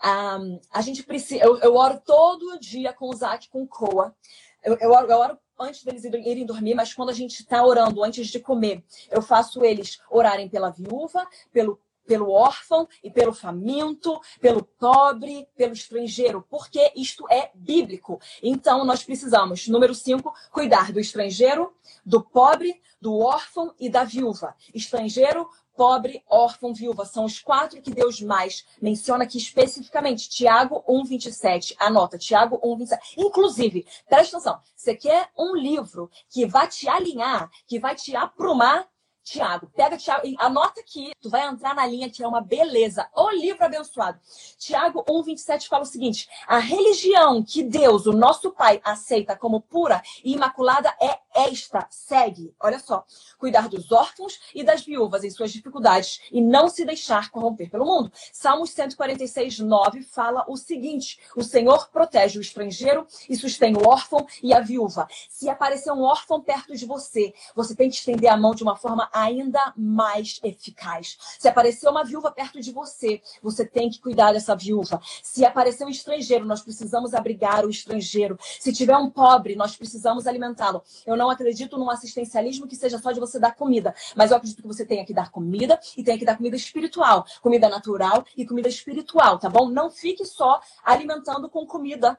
Um, 0.05 0.61
a 0.71 0.83
gente 0.83 1.05
precisa. 1.05 1.45
Eu, 1.45 1.59
eu, 1.59 1.77
oro 1.77 2.01
todo 2.05 2.59
dia 2.59 2.93
com 2.93 3.09
o 3.09 3.15
Zac, 3.15 3.49
com 3.49 3.63
o 3.63 3.69
Coa. 3.69 4.15
Eu, 4.63 4.77
eu, 4.81 4.91
oro, 4.91 5.07
eu 5.09 5.19
oro 5.19 5.39
antes 5.59 5.85
deles 5.85 6.05
irem 6.05 6.45
dormir, 6.45 6.75
mas 6.75 6.93
quando 6.93 7.11
a 7.11 7.15
gente 7.15 7.41
está 7.41 7.65
orando 7.65 8.03
antes 8.03 8.27
de 8.27 8.41
comer, 8.41 8.85
eu 9.11 9.23
faço 9.23 9.65
eles 9.65 10.01
orarem 10.11 10.49
pela 10.49 10.71
viúva, 10.71 11.27
pelo 11.53 11.81
pelo 12.07 12.31
órfão 12.31 12.89
e 13.03 13.11
pelo 13.11 13.33
faminto, 13.33 14.21
pelo 14.41 14.63
pobre, 14.63 15.49
pelo 15.57 15.73
estrangeiro, 15.73 16.45
porque 16.49 16.93
isto 16.97 17.27
é 17.31 17.51
bíblico. 17.55 18.21
Então, 18.43 18.85
nós 18.85 19.03
precisamos, 19.03 19.69
número 19.69 19.95
cinco, 19.95 20.33
cuidar 20.51 20.93
do 20.93 21.01
estrangeiro, 21.01 21.73
do 22.05 22.23
pobre, 22.23 22.81
do 23.01 23.19
órfão 23.19 23.75
e 23.79 23.89
da 23.89 24.05
viúva. 24.05 24.55
Estrangeiro, 24.73 25.49
pobre, 25.77 26.23
órfão, 26.29 26.73
viúva. 26.73 27.05
São 27.05 27.25
os 27.25 27.41
quatro 27.41 27.81
que 27.81 27.91
Deus 27.91 28.21
mais 28.21 28.65
menciona 28.81 29.25
aqui 29.25 29.39
especificamente. 29.39 30.29
Tiago 30.29 30.85
1,27. 30.89 31.75
Anota, 31.79 32.19
Tiago 32.19 32.61
1,27. 32.61 32.99
Inclusive, 33.17 33.87
presta 34.09 34.37
atenção, 34.37 34.61
você 34.77 34.95
quer 34.95 35.31
um 35.37 35.57
livro 35.57 36.11
que 36.29 36.47
vai 36.47 36.69
te 36.69 36.89
alinhar, 36.89 37.51
que 37.67 37.79
vai 37.79 37.95
te 37.95 38.15
aprumar 38.15 38.87
Tiago, 39.25 39.71
pega 39.75 39.97
Tiago 39.97 40.27
anota 40.39 40.81
aqui, 40.81 41.13
tu 41.21 41.31
vai 41.31 41.47
entrar 41.47 41.75
na 41.75 41.87
linha 41.87 42.11
que 42.11 42.23
é 42.23 42.27
uma 42.27 42.41
beleza. 42.41 43.09
O 43.15 43.31
livro 43.31 43.65
abençoado. 43.65 44.19
Tiago 44.59 45.05
1:27 45.09 45.69
fala 45.69 45.85
o 45.85 45.87
seguinte: 45.87 46.29
a 46.47 46.59
religião 46.59 47.43
que 47.43 47.63
Deus, 47.63 48.07
o 48.07 48.13
nosso 48.13 48.51
Pai, 48.51 48.81
aceita 48.85 49.37
como 49.37 49.61
pura 49.61 50.03
e 50.25 50.33
imaculada 50.33 50.93
é 51.01 51.19
esta. 51.35 51.87
Segue, 51.89 52.55
olha 52.61 52.79
só, 52.79 53.05
cuidar 53.39 53.69
dos 53.69 53.93
órfãos 53.93 54.41
e 54.55 54.65
das 54.65 54.83
viúvas 54.83 55.25
em 55.25 55.31
suas 55.31 55.53
dificuldades 55.53 56.21
e 56.31 56.41
não 56.41 56.69
se 56.69 56.85
deixar 56.85 57.31
corromper 57.31 57.71
pelo 57.71 57.87
mundo. 57.87 58.13
Salmos 58.33 58.71
146:9 58.71 60.03
fala 60.03 60.45
o 60.49 60.57
seguinte: 60.57 61.21
o 61.37 61.45
Senhor 61.45 61.89
protege 61.91 62.39
o 62.39 62.43
estrangeiro 62.43 63.07
e 63.31 63.37
sustém 63.37 63.77
o 63.77 63.89
órfão 63.89 64.27
e 64.43 64.53
a 64.53 64.61
viúva. 64.61 65.07
Se 65.31 65.49
aparecer 65.49 65.93
um 65.93 66.03
órfão 66.03 66.41
perto 66.41 66.75
de 66.77 66.87
você, 66.87 67.33
você 67.55 67.75
tem 67.75 67.89
que 67.89 67.97
estender 67.97 68.31
a 68.31 68.37
mão 68.37 68.55
de 68.55 68.63
uma 68.63 68.77
forma 68.77 69.09
ainda 69.13 69.73
mais 69.77 70.41
eficaz. 70.43 71.17
Se 71.39 71.49
aparecer 71.49 71.89
uma 71.89 72.05
viúva 72.05 72.31
perto 72.31 72.61
de 72.61 72.73
você, 72.73 73.21
você 73.43 73.65
tem 73.65 73.91
que 73.91 74.01
cuidar 74.01 74.33
dessa 74.33 74.55
viúva. 74.57 75.01
Se 75.23 75.45
aparecer 75.45 75.85
um 75.85 75.89
estrangeiro, 75.89 76.45
nós 76.45 76.63
precisamos 76.63 77.15
abrigar 77.15 77.65
o 77.65 77.71
estrangeiro. 77.71 78.39
Se 78.41 78.73
tiver 78.73 78.97
um 78.97 79.11
pobre, 79.11 79.55
nós 79.55 79.77
precisamos 79.77 80.27
alimentá-lo. 80.27 80.83
Eu 81.07 81.17
não 81.17 81.31
acredito 81.31 81.79
num 81.79 81.91
assistencialismo 81.91 82.67
que 82.67 82.77
seja 82.77 82.99
só 82.99 83.13
de 83.13 83.21
você 83.21 83.39
dar 83.39 83.55
comida, 83.55 83.95
mas 84.17 84.31
eu 84.31 84.37
acredito 84.37 84.63
que 84.63 84.69
você 84.69 84.85
tenha 84.85 85.05
que 85.05 85.15
dar 85.15 85.31
comida 85.31 85.79
e 85.97 86.03
tenha 86.03 86.19
que 86.19 86.25
dar 86.25 86.37
comida 86.37 86.57
espiritual, 86.57 87.27
comida 87.41 87.69
natural 87.69 88.25
e 88.37 88.47
comida 88.47 88.69
espiritual, 88.69 89.39
tá 89.39 89.49
bom? 89.49 89.69
Não 89.69 89.91
fique 89.91 90.25
só 90.25 90.61
alimentando 90.85 91.49
com 91.49 91.67
comida 91.67 92.19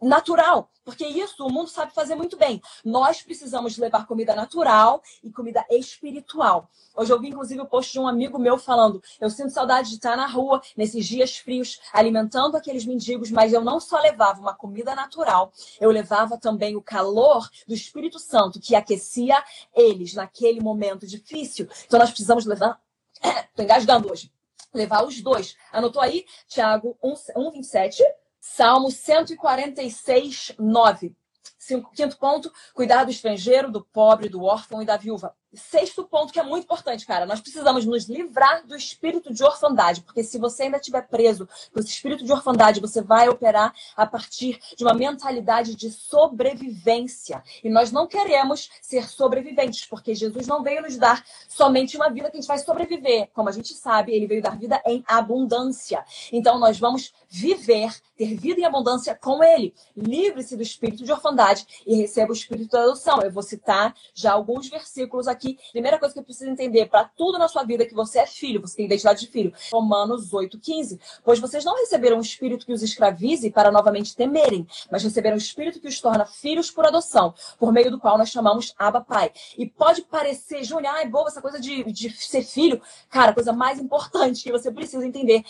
natural, 0.00 0.70
porque 0.84 1.04
isso 1.06 1.44
o 1.44 1.50
mundo 1.50 1.68
sabe 1.68 1.92
fazer 1.92 2.14
muito 2.14 2.36
bem. 2.36 2.60
Nós 2.84 3.22
precisamos 3.22 3.76
levar 3.76 4.06
comida 4.06 4.34
natural 4.34 5.02
e 5.22 5.30
comida 5.30 5.64
espiritual. 5.70 6.68
Hoje 6.94 7.12
eu 7.12 7.20
vi, 7.20 7.28
inclusive, 7.28 7.60
o 7.60 7.66
post 7.66 7.92
de 7.92 7.98
um 7.98 8.06
amigo 8.06 8.38
meu 8.38 8.58
falando: 8.58 9.02
eu 9.20 9.30
sinto 9.30 9.50
saudade 9.50 9.88
de 9.88 9.96
estar 9.96 10.16
na 10.16 10.26
rua, 10.26 10.60
nesses 10.76 11.06
dias 11.06 11.36
frios, 11.36 11.80
alimentando 11.92 12.56
aqueles 12.56 12.84
mendigos, 12.84 13.30
mas 13.30 13.52
eu 13.52 13.62
não 13.62 13.80
só 13.80 13.98
levava 14.00 14.40
uma 14.40 14.54
comida 14.54 14.94
natural, 14.94 15.52
eu 15.80 15.90
levava 15.90 16.38
também 16.38 16.76
o 16.76 16.82
calor 16.82 17.48
do 17.66 17.74
Espírito 17.74 18.18
Santo 18.18 18.60
que 18.60 18.74
aquecia 18.74 19.42
eles 19.74 20.14
naquele 20.14 20.60
momento 20.60 21.06
difícil. 21.06 21.68
Então 21.86 21.98
nós 21.98 22.10
precisamos 22.10 22.46
levar. 22.46 22.80
Estou 23.50 23.64
engasgando 23.64 24.10
hoje. 24.10 24.32
Levar 24.72 25.04
os 25.04 25.20
dois. 25.20 25.54
Anotou 25.70 26.00
aí? 26.00 26.24
Tiago 26.48 26.96
1, 27.02 27.14
1 27.36 27.50
27. 27.50 28.02
Salmo 28.44 28.90
146, 28.90 30.56
9. 30.58 31.14
Cinco, 31.56 31.92
quinto 31.92 32.18
ponto, 32.18 32.52
cuidar 32.74 33.04
do 33.04 33.12
estrangeiro, 33.12 33.70
do 33.70 33.84
pobre, 33.84 34.28
do 34.28 34.42
órfão 34.42 34.82
e 34.82 34.84
da 34.84 34.96
viúva. 34.96 35.36
Sexto 35.54 36.04
ponto 36.04 36.32
que 36.32 36.40
é 36.40 36.42
muito 36.42 36.64
importante, 36.64 37.04
cara. 37.04 37.26
Nós 37.26 37.40
precisamos 37.40 37.84
nos 37.84 38.08
livrar 38.08 38.66
do 38.66 38.74
espírito 38.74 39.34
de 39.34 39.44
orfandade, 39.44 40.00
porque 40.00 40.24
se 40.24 40.38
você 40.38 40.62
ainda 40.62 40.78
estiver 40.78 41.06
preso 41.08 41.46
com 41.70 41.78
esse 41.78 41.90
espírito 41.90 42.24
de 42.24 42.32
orfandade, 42.32 42.80
você 42.80 43.02
vai 43.02 43.28
operar 43.28 43.74
a 43.94 44.06
partir 44.06 44.58
de 44.74 44.82
uma 44.82 44.94
mentalidade 44.94 45.74
de 45.74 45.90
sobrevivência. 45.90 47.42
E 47.62 47.68
nós 47.68 47.92
não 47.92 48.06
queremos 48.06 48.70
ser 48.80 49.06
sobreviventes, 49.10 49.84
porque 49.84 50.14
Jesus 50.14 50.46
não 50.46 50.62
veio 50.62 50.80
nos 50.80 50.96
dar 50.96 51.22
somente 51.46 51.96
uma 51.96 52.08
vida 52.08 52.30
que 52.30 52.38
a 52.38 52.40
gente 52.40 52.48
vai 52.48 52.58
sobreviver. 52.58 53.28
Como 53.34 53.50
a 53.50 53.52
gente 53.52 53.74
sabe, 53.74 54.14
ele 54.14 54.26
veio 54.26 54.40
dar 54.40 54.56
vida 54.56 54.80
em 54.86 55.04
abundância. 55.06 56.02
Então 56.32 56.58
nós 56.58 56.78
vamos 56.78 57.12
viver, 57.28 57.94
ter 58.16 58.34
vida 58.36 58.60
em 58.60 58.64
abundância 58.64 59.14
com 59.14 59.44
ele. 59.44 59.74
Livre-se 59.94 60.56
do 60.56 60.62
espírito 60.62 61.04
de 61.04 61.12
orfandade 61.12 61.66
e 61.86 61.94
receba 61.94 62.30
o 62.30 62.34
espírito 62.34 62.70
da 62.70 62.84
adoção. 62.84 63.20
Eu 63.20 63.30
vou 63.30 63.42
citar 63.42 63.94
já 64.14 64.32
alguns 64.32 64.68
versículos 64.70 65.28
aqui 65.28 65.41
aqui. 65.42 65.58
Primeira 65.72 65.98
coisa 65.98 66.14
que 66.14 66.20
eu 66.20 66.24
preciso 66.24 66.48
entender 66.48 66.86
para 66.86 67.04
tudo 67.04 67.38
na 67.38 67.48
sua 67.48 67.64
vida 67.64 67.82
é 67.82 67.86
que 67.86 67.94
você 67.94 68.20
é 68.20 68.26
filho, 68.26 68.60
você 68.60 68.76
tem 68.76 68.86
identidade 68.86 69.20
de 69.20 69.26
filho. 69.26 69.52
Romanos 69.72 70.32
8:15. 70.32 71.00
Pois 71.24 71.40
vocês 71.40 71.64
não 71.64 71.76
receberam 71.76 72.18
um 72.18 72.20
espírito 72.20 72.64
que 72.64 72.72
os 72.72 72.82
escravize 72.82 73.50
para 73.50 73.70
novamente 73.70 74.14
temerem, 74.14 74.66
mas 74.90 75.02
receberam 75.02 75.34
um 75.34 75.38
espírito 75.38 75.80
que 75.80 75.88
os 75.88 76.00
torna 76.00 76.24
filhos 76.24 76.70
por 76.70 76.86
adoção, 76.86 77.34
por 77.58 77.72
meio 77.72 77.90
do 77.90 77.98
qual 77.98 78.16
nós 78.16 78.30
chamamos 78.30 78.72
Abba 78.78 79.00
Pai. 79.00 79.32
E 79.58 79.66
pode 79.66 80.02
parecer, 80.02 80.62
Júnior, 80.62 80.94
ai, 80.94 81.08
boa 81.08 81.28
essa 81.28 81.42
coisa 81.42 81.58
de, 81.58 81.84
de 81.92 82.10
ser 82.10 82.42
filho. 82.42 82.80
Cara, 83.10 83.32
a 83.32 83.34
coisa 83.34 83.52
mais 83.52 83.78
importante 83.78 84.44
que 84.44 84.52
você 84.52 84.70
precisa 84.70 85.06
entender 85.06 85.44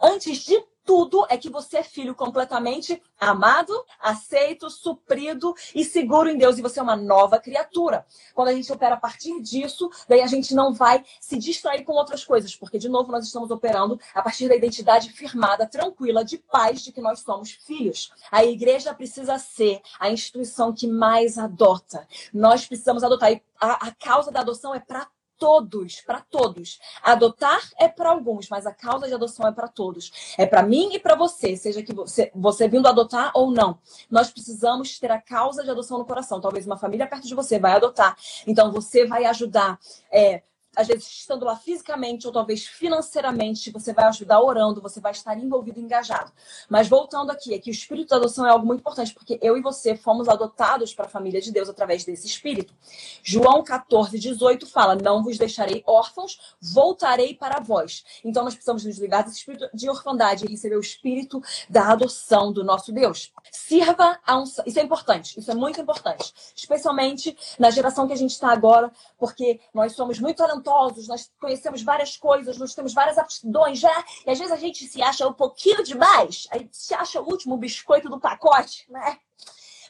antes 0.00 0.38
de 0.38 0.62
tudo 0.86 1.26
é 1.28 1.36
que 1.36 1.50
você 1.50 1.78
é 1.78 1.82
filho 1.82 2.14
completamente 2.14 3.02
amado, 3.20 3.74
aceito, 4.00 4.70
suprido 4.70 5.54
e 5.74 5.84
seguro 5.84 6.30
em 6.30 6.38
Deus. 6.38 6.56
E 6.56 6.62
você 6.62 6.78
é 6.78 6.82
uma 6.82 6.96
nova 6.96 7.40
criatura. 7.40 8.06
Quando 8.32 8.48
a 8.48 8.52
gente 8.52 8.72
opera 8.72 8.94
a 8.94 8.98
partir 8.98 9.42
disso, 9.42 9.90
daí 10.08 10.22
a 10.22 10.26
gente 10.28 10.54
não 10.54 10.72
vai 10.72 11.04
se 11.20 11.36
distrair 11.36 11.82
com 11.84 11.92
outras 11.92 12.24
coisas, 12.24 12.54
porque, 12.54 12.78
de 12.78 12.88
novo, 12.88 13.10
nós 13.10 13.26
estamos 13.26 13.50
operando 13.50 14.00
a 14.14 14.22
partir 14.22 14.48
da 14.48 14.54
identidade 14.54 15.10
firmada, 15.12 15.66
tranquila, 15.66 16.24
de 16.24 16.38
paz, 16.38 16.82
de 16.82 16.92
que 16.92 17.00
nós 17.00 17.20
somos 17.20 17.50
filhos. 17.50 18.12
A 18.30 18.44
igreja 18.44 18.94
precisa 18.94 19.38
ser 19.38 19.80
a 19.98 20.08
instituição 20.08 20.72
que 20.72 20.86
mais 20.86 21.36
adota. 21.36 22.06
Nós 22.32 22.64
precisamos 22.64 23.02
adotar. 23.02 23.32
E 23.32 23.42
a, 23.60 23.88
a 23.88 23.94
causa 23.94 24.30
da 24.30 24.40
adoção 24.40 24.74
é 24.74 24.78
para 24.78 25.08
todos, 25.38 26.00
para 26.00 26.20
todos. 26.20 26.78
Adotar 27.02 27.60
é 27.78 27.88
para 27.88 28.10
alguns, 28.10 28.48
mas 28.48 28.66
a 28.66 28.72
causa 28.72 29.06
de 29.06 29.14
adoção 29.14 29.46
é 29.46 29.52
para 29.52 29.68
todos. 29.68 30.34
É 30.38 30.46
para 30.46 30.62
mim 30.62 30.90
e 30.92 30.98
para 30.98 31.14
você, 31.14 31.56
seja 31.56 31.82
que 31.82 31.94
você, 31.94 32.30
você 32.34 32.68
vindo 32.68 32.88
adotar 32.88 33.30
ou 33.34 33.50
não. 33.50 33.78
Nós 34.10 34.30
precisamos 34.30 34.98
ter 34.98 35.10
a 35.10 35.20
causa 35.20 35.62
de 35.62 35.70
adoção 35.70 35.98
no 35.98 36.04
coração. 36.04 36.40
Talvez 36.40 36.66
uma 36.66 36.76
família 36.76 37.06
perto 37.06 37.26
de 37.26 37.34
você 37.34 37.58
vai 37.58 37.72
adotar. 37.72 38.16
Então 38.46 38.72
você 38.72 39.06
vai 39.06 39.24
ajudar. 39.24 39.78
É, 40.10 40.42
às 40.76 40.86
vezes 40.86 41.06
estando 41.06 41.44
lá 41.44 41.56
fisicamente 41.56 42.26
ou 42.26 42.32
talvez 42.32 42.66
financeiramente, 42.66 43.70
você 43.70 43.92
vai 43.92 44.04
ajudar 44.04 44.40
orando, 44.40 44.82
você 44.82 45.00
vai 45.00 45.12
estar 45.12 45.36
envolvido, 45.38 45.80
engajado. 45.80 46.30
Mas 46.68 46.86
voltando 46.86 47.30
aqui, 47.30 47.54
é 47.54 47.58
que 47.58 47.70
o 47.70 47.72
espírito 47.72 48.10
da 48.10 48.16
adoção 48.16 48.46
é 48.46 48.50
algo 48.50 48.66
muito 48.66 48.80
importante, 48.80 49.14
porque 49.14 49.38
eu 49.42 49.56
e 49.56 49.62
você 49.62 49.96
fomos 49.96 50.28
adotados 50.28 50.94
para 50.94 51.06
a 51.06 51.08
família 51.08 51.40
de 51.40 51.50
Deus 51.50 51.68
através 51.68 52.04
desse 52.04 52.26
espírito. 52.26 52.74
João 53.22 53.64
14, 53.64 54.18
18 54.18 54.66
fala: 54.66 54.94
Não 54.94 55.22
vos 55.22 55.38
deixarei 55.38 55.82
órfãos, 55.86 56.54
voltarei 56.60 57.34
para 57.34 57.58
vós. 57.60 58.04
Então 58.22 58.44
nós 58.44 58.54
precisamos 58.54 58.84
nos 58.84 58.98
livrar 58.98 59.24
desse 59.24 59.38
espírito 59.38 59.68
de 59.72 59.88
orfandade 59.88 60.44
e 60.44 60.50
receber 60.50 60.76
o 60.76 60.80
espírito 60.80 61.42
da 61.70 61.90
adoção 61.92 62.52
do 62.52 62.62
nosso 62.62 62.92
Deus. 62.92 63.32
Sirva 63.50 64.18
a 64.26 64.38
um. 64.38 64.44
Isso 64.44 64.78
é 64.78 64.82
importante, 64.82 65.38
isso 65.38 65.50
é 65.50 65.54
muito 65.54 65.80
importante. 65.80 66.32
Especialmente 66.54 67.36
na 67.58 67.70
geração 67.70 68.06
que 68.06 68.12
a 68.12 68.16
gente 68.16 68.32
está 68.32 68.50
agora, 68.50 68.92
porque 69.18 69.60
nós 69.72 69.92
somos 69.92 70.18
muito 70.18 70.42
talentosos, 70.66 71.06
nós 71.06 71.30
conhecemos 71.40 71.82
várias 71.82 72.16
coisas, 72.16 72.58
nós 72.58 72.74
temos 72.74 72.92
várias 72.92 73.16
aptidões 73.16 73.78
já, 73.78 74.04
e 74.26 74.30
às 74.30 74.38
vezes 74.38 74.52
a 74.52 74.56
gente 74.56 74.84
se 74.86 75.00
acha 75.00 75.26
um 75.26 75.32
pouquinho 75.32 75.82
demais, 75.84 76.48
a 76.50 76.58
gente 76.58 76.76
se 76.76 76.92
acha 76.92 77.20
o 77.20 77.28
último 77.28 77.56
biscoito 77.56 78.08
do 78.08 78.18
pacote, 78.18 78.84
né? 78.90 79.18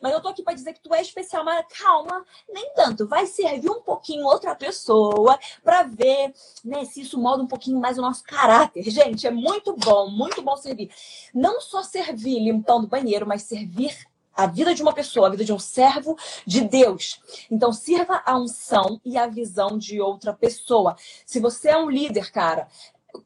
Mas 0.03 0.13
eu 0.13 0.21
tô 0.21 0.29
aqui 0.29 0.43
para 0.43 0.53
dizer 0.53 0.75
que 0.75 0.83
tu 0.83 0.93
é 0.93 1.01
especial, 1.01 1.43
mas 1.43 1.65
calma, 1.71 2.23
nem 2.53 2.71
tanto. 2.75 3.09
Vai 3.09 3.25
servir 3.25 3.71
um 3.71 3.81
pouquinho 3.81 4.27
outra 4.27 4.55
pessoa 4.55 5.39
para 5.65 5.85
ver, 5.85 6.35
né, 6.63 6.85
se 6.85 7.01
isso 7.01 7.19
molda 7.19 7.43
um 7.43 7.47
pouquinho 7.47 7.81
mais 7.81 7.97
o 7.97 8.03
nosso 8.03 8.23
caráter. 8.23 8.83
Gente, 8.91 9.27
é 9.27 9.31
muito 9.31 9.75
bom, 9.75 10.11
muito 10.11 10.43
bom 10.43 10.55
servir. 10.55 10.91
Não 11.33 11.63
só 11.63 11.83
servir 11.83 12.39
limpando 12.41 12.85
o 12.85 12.89
banheiro, 12.89 13.27
mas 13.27 13.45
servir 13.45 13.97
a 14.37 14.47
vida 14.47 14.75
de 14.75 14.83
uma 14.83 14.93
pessoa, 14.93 15.29
a 15.29 15.31
vida 15.31 15.45
de 15.45 15.53
um 15.53 15.59
servo 15.59 16.17
de 16.47 16.61
Deus. 16.63 17.21
Então, 17.51 17.73
sirva 17.73 18.23
a 18.25 18.39
unção 18.39 19.01
e 19.05 19.17
a 19.17 19.27
visão 19.27 19.79
de 19.79 20.01
outra 20.01 20.33
pessoa. 20.33 20.97
Se 21.25 21.41
você 21.41 21.71
é 21.71 21.79
um 21.79 21.91
líder, 21.91 22.31
cara, 22.31 22.69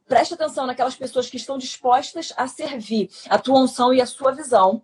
preste 0.06 0.34
atenção 0.34 0.66
naquelas 0.66 0.94
pessoas 0.94 1.28
que 1.28 1.36
estão 1.36 1.58
dispostas 1.58 2.32
a 2.36 2.46
servir 2.46 3.10
a 3.28 3.38
tua 3.38 3.58
unção 3.58 3.92
e 3.92 4.00
a 4.00 4.06
sua 4.06 4.32
visão 4.32 4.82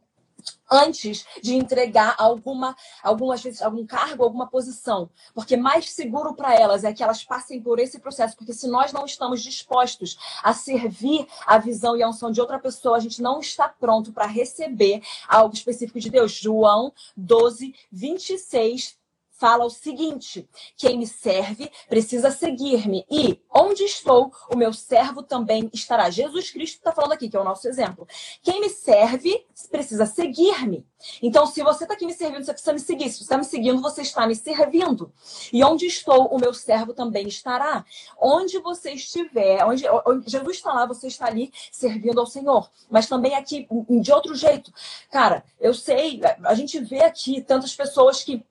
antes 0.70 1.24
de 1.42 1.54
entregar 1.54 2.14
alguma, 2.18 2.76
algumas 3.02 3.42
vezes, 3.42 3.62
algum 3.62 3.86
cargo, 3.86 4.24
alguma 4.24 4.48
posição. 4.48 5.08
Porque 5.34 5.56
mais 5.56 5.90
seguro 5.90 6.34
para 6.34 6.54
elas 6.54 6.84
é 6.84 6.92
que 6.92 7.02
elas 7.02 7.24
passem 7.24 7.60
por 7.60 7.78
esse 7.78 7.98
processo. 7.98 8.36
Porque 8.36 8.52
se 8.52 8.66
nós 8.66 8.92
não 8.92 9.04
estamos 9.04 9.42
dispostos 9.42 10.18
a 10.42 10.52
servir 10.52 11.26
a 11.46 11.58
visão 11.58 11.96
e 11.96 12.02
a 12.02 12.08
unção 12.08 12.30
de 12.30 12.40
outra 12.40 12.58
pessoa, 12.58 12.96
a 12.96 13.00
gente 13.00 13.22
não 13.22 13.40
está 13.40 13.68
pronto 13.68 14.12
para 14.12 14.26
receber 14.26 15.02
algo 15.28 15.54
específico 15.54 16.00
de 16.00 16.10
Deus. 16.10 16.32
João 16.32 16.92
12, 17.16 17.74
26 17.90 18.96
fala 19.38 19.64
o 19.64 19.70
seguinte: 19.70 20.48
quem 20.76 20.98
me 20.98 21.06
serve 21.06 21.70
precisa 21.88 22.30
seguir-me, 22.30 23.06
e 23.10 23.40
onde 23.50 23.84
estou, 23.84 24.32
o 24.52 24.56
meu 24.56 24.72
servo 24.72 25.22
também 25.22 25.70
estará. 25.72 26.10
Jesus 26.10 26.50
Cristo 26.50 26.76
está 26.76 26.92
falando 26.92 27.12
aqui, 27.12 27.28
que 27.28 27.36
é 27.36 27.40
o 27.40 27.44
nosso 27.44 27.68
exemplo. 27.68 28.06
Quem 28.42 28.60
me 28.60 28.68
serve 28.68 29.46
precisa 29.70 30.06
seguir-me. 30.06 30.86
Então, 31.22 31.46
se 31.46 31.62
você 31.62 31.84
está 31.84 31.94
aqui 31.94 32.06
me 32.06 32.12
servindo, 32.12 32.44
você 32.44 32.52
precisa 32.52 32.72
me 32.72 32.80
seguir. 32.80 33.10
Se 33.10 33.18
você 33.18 33.22
está 33.24 33.38
me 33.38 33.44
seguindo, 33.44 33.80
você 33.80 34.02
está 34.02 34.26
me 34.26 34.34
servindo. 34.34 35.12
E 35.52 35.62
onde 35.62 35.86
estou, 35.86 36.26
o 36.26 36.38
meu 36.38 36.52
servo 36.52 36.92
também 36.92 37.28
estará. 37.28 37.84
Onde 38.18 38.58
você 38.58 38.92
estiver, 38.92 39.64
onde, 39.64 39.84
onde 40.06 40.30
Jesus 40.30 40.56
está 40.56 40.72
lá, 40.72 40.86
você 40.86 41.06
está 41.06 41.26
ali 41.26 41.52
servindo 41.70 42.18
ao 42.18 42.26
Senhor. 42.26 42.70
Mas 42.90 43.06
também 43.06 43.34
aqui, 43.34 43.68
de 44.00 44.12
outro 44.12 44.34
jeito. 44.34 44.72
Cara, 45.10 45.44
eu 45.60 45.74
sei, 45.74 46.20
a 46.44 46.54
gente 46.54 46.78
vê 46.80 47.02
aqui 47.02 47.40
tantas 47.40 47.74
pessoas 47.74 48.22
que 48.22 48.44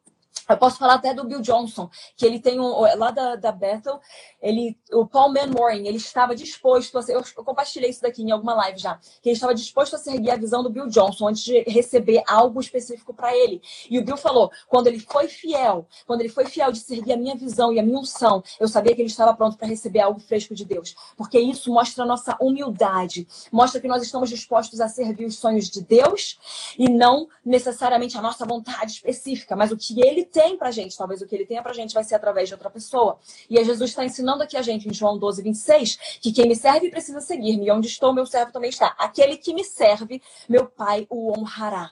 eu 0.48 0.58
posso 0.58 0.78
falar 0.78 0.96
até 0.96 1.14
do 1.14 1.24
Bill 1.24 1.42
Johnson, 1.42 1.90
que 2.16 2.26
ele 2.26 2.40
tem 2.40 2.60
um, 2.60 2.82
lá 2.98 3.10
da, 3.10 3.36
da 3.36 3.52
Bethel, 3.52 4.00
ele, 4.42 4.78
o 4.92 5.06
Paul 5.06 5.34
Manwaring, 5.34 5.88
ele 5.88 5.98
estava 5.98 6.36
disposto 6.36 6.98
a 7.00 7.02
ser, 7.02 7.16
eu, 7.16 7.24
eu 7.36 7.44
compartilhei 7.44 7.90
isso 7.90 8.02
daqui 8.02 8.22
em 8.22 8.32
alguma 8.32 8.54
live 8.54 8.78
já, 8.78 9.00
que 9.22 9.30
ele 9.30 9.34
estava 9.34 9.56
disposto 9.56 9.96
a 9.96 10.00
seguir 10.00 10.30
a 10.30 10.36
visão 10.36 10.62
do 10.62 10.70
Bill 10.70 10.88
Johnson 10.88 11.30
antes 11.30 11.44
de 11.44 11.64
receber 11.64 12.22
algo 12.28 12.62
específico 12.62 13.12
para 13.14 13.36
ele. 13.36 13.60
E 13.90 13.98
o 13.98 14.06
Bill 14.06 14.18
falou, 14.18 14.52
quando 14.68 14.86
ele 14.88 15.00
foi 15.00 15.28
fiel, 15.28 15.88
quando 16.06 16.22
ele 16.22 16.30
foi 16.30 16.46
fiel 16.46 16.72
de 16.72 16.80
seguir 16.80 17.14
a 17.14 17.18
minha 17.18 17.36
visão 17.36 17.74
e 17.74 17.80
a 17.80 17.84
minha 17.84 17.98
unção, 17.98 18.44
eu 18.60 18.68
sabia 18.68 18.94
que 18.94 19.02
ele 19.02 19.10
estava 19.10 19.34
pronto 19.34 19.58
para 19.58 19.68
receber 19.68 20.02
algo 20.02 20.20
fresco 20.20 20.54
de 20.54 20.64
Deus, 20.64 20.96
porque 21.18 21.40
isso 21.40 21.74
mostra 21.74 22.04
a 22.04 22.08
nossa 22.08 22.38
humildade, 22.40 23.28
mostra 23.52 23.82
que 23.82 23.88
nós 23.88 24.04
estamos 24.04 24.30
dispostos 24.30 24.80
a 24.80 24.88
servir 24.88 25.26
os 25.26 25.40
sonhos 25.40 25.70
de 25.70 25.82
Deus 25.82 26.38
e 26.78 26.88
não 26.88 27.28
necessariamente 27.44 28.16
a 28.16 28.22
nossa 28.22 28.46
vontade 28.46 28.92
específica, 28.92 29.56
mas 29.56 29.72
o 29.72 29.78
que 29.78 30.00
ele 30.06 30.25
tem 30.26 30.58
pra 30.58 30.72
gente. 30.72 30.98
Talvez 30.98 31.22
o 31.22 31.28
que 31.28 31.36
ele 31.36 31.46
tenha 31.46 31.64
pra 31.64 31.74
gente 31.74 31.94
vai 31.94 32.04
ser 32.04 32.16
através 32.16 32.50
de 32.50 32.54
outra 32.54 32.70
pessoa. 32.70 33.20
E 33.50 33.58
aí 33.58 33.64
Jesus 33.64 33.92
está 33.92 34.04
ensinando 34.04 34.44
aqui 34.44 34.58
a 34.58 34.62
gente, 34.62 34.90
em 34.90 34.94
João 34.94 35.18
12, 35.18 35.42
26, 35.42 36.20
que 36.22 36.34
quem 36.34 36.48
me 36.48 36.56
serve 36.56 36.90
precisa 36.90 37.22
seguir-me. 37.22 37.68
E 37.68 37.72
onde 37.72 37.88
estou, 37.88 38.14
meu 38.14 38.26
servo 38.26 38.52
também 38.52 38.70
está. 38.70 38.96
Aquele 38.98 39.38
que 39.38 39.54
me 39.54 39.64
serve, 39.64 40.22
meu 40.50 40.68
Pai 40.68 41.08
o 41.10 41.32
honrará. 41.38 41.92